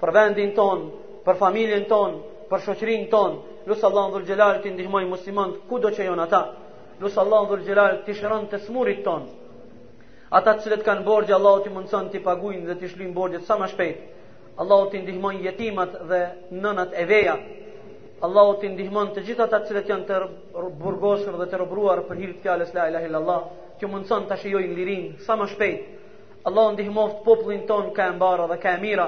për 0.00 0.12
vendin 0.16 0.54
ton, 0.56 0.86
për 1.26 1.36
familjen 1.42 1.84
ton, 1.92 2.10
për 2.50 2.64
shoqërinë 2.66 3.10
ton. 3.12 3.36
Lu 3.68 3.76
sallallahu 3.78 4.12
dhul 4.14 4.24
xhelal 4.28 4.58
ti 4.64 4.72
ndihmoj 4.74 5.04
musliman 5.12 5.50
kudo 5.70 5.90
që 5.94 6.06
janë 6.08 6.24
ata. 6.26 6.42
Lu 7.00 7.08
sallallahu 7.12 7.46
dhul 7.50 7.64
xhelal 7.66 7.98
ti 8.06 8.16
shëron 8.18 8.48
të 8.50 8.58
smurit 8.66 9.04
ton. 9.06 9.22
Ata 10.38 10.54
të 10.56 10.64
cilët 10.64 10.84
kanë 10.86 11.04
borxhi 11.06 11.32
Allahu 11.36 11.62
ti 11.64 11.70
mundson 11.76 12.08
ti 12.10 12.18
paguajnë 12.28 12.66
dhe 12.70 12.76
ti 12.80 12.88
shlin 12.88 13.12
borxhet 13.16 13.44
sa 13.46 13.54
më 13.60 13.66
shpejt. 13.72 13.98
Allahu 14.62 14.84
ti 14.90 14.96
ndihmoj 15.04 15.34
jetimat 15.46 15.92
dhe 16.10 16.20
nënat 16.62 16.90
e 16.96 17.04
veja. 17.08 17.36
Allahu 18.24 18.52
ti 18.62 18.66
ndihmon 18.72 19.08
të 19.14 19.24
gjithat 19.26 19.50
atë 19.56 19.66
cilët 19.68 19.88
janë 19.90 20.04
të 20.06 20.16
burgosur 20.84 21.34
dhe 21.40 21.48
të 21.52 21.58
robruar 21.60 21.98
për 22.08 22.20
hirë 22.22 22.34
të 22.38 22.44
fjales 22.46 22.70
la 22.74 22.84
ilahe 22.90 23.08
illallah 23.10 23.40
kjo 23.82 23.90
mundëson 23.90 24.28
të 24.30 24.36
shijojnë 24.38 24.76
lirin, 24.78 25.04
sa 25.26 25.34
më 25.38 25.48
shpejt. 25.50 25.80
Allah 26.48 26.66
ndihmoft 26.76 27.16
popullin 27.26 27.62
ton 27.70 27.86
ka 27.96 28.04
e 28.10 28.16
mbara 28.16 28.44
dhe 28.50 28.56
ka 28.62 28.70
e 28.76 28.80
mira. 28.84 29.06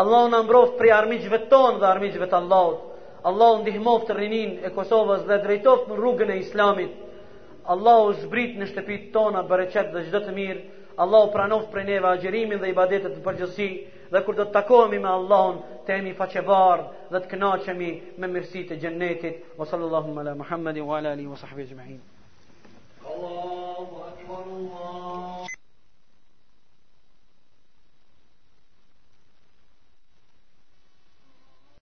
Allah 0.00 0.22
na 0.32 0.38
mbroft 0.46 0.74
prej 0.80 0.92
armiqve 1.00 1.38
ton 1.52 1.72
dhe 1.80 1.86
armiqve 1.94 2.26
të 2.30 2.36
Allahut. 2.40 2.78
Allah 3.28 3.52
ndihmoft 3.64 4.08
rinin 4.20 4.50
e 4.66 4.72
Kosovës 4.76 5.22
dhe 5.28 5.36
drejtoft 5.44 5.84
në 5.88 5.94
rrugën 6.00 6.30
e 6.34 6.38
Islamit. 6.44 6.92
Allah 7.72 7.98
u 8.08 8.12
zbrit 8.24 8.52
në 8.60 8.66
shtëpit 8.72 9.02
tona 9.14 9.40
bërëqet 9.50 9.88
dhe 9.92 10.00
gjithë 10.06 10.20
të 10.26 10.32
mirë. 10.40 10.62
Allah 11.02 11.20
u 11.26 11.32
pranoft 11.36 11.68
prej 11.72 11.84
neve 11.90 12.08
agjerimin 12.14 12.58
dhe 12.62 12.72
ibadetet 12.74 13.12
të 13.16 13.22
përgjësi 13.26 13.68
dhe 14.12 14.22
kur 14.24 14.34
do 14.38 14.44
të 14.46 14.54
takohemi 14.60 15.00
me 15.04 15.10
Allahun, 15.18 15.56
të 15.88 15.96
jemi 15.96 16.12
faqevar 16.20 16.78
dhe 17.12 17.18
të 17.22 17.28
kënaqemi 17.32 17.90
me 18.20 18.26
mirësitë 18.34 18.72
e 18.76 18.80
xhennetit. 18.82 19.34
Wa 19.58 19.64
sallallahu 19.70 20.06
Muhammadin 20.42 20.84
wa 20.88 21.00
alihi 21.02 21.26
wa 21.32 21.38
sahbihi 21.42 21.66
ecma'in. 21.72 22.00
الله 23.08 23.88
أكبر 24.08 24.42
الله 24.42 25.43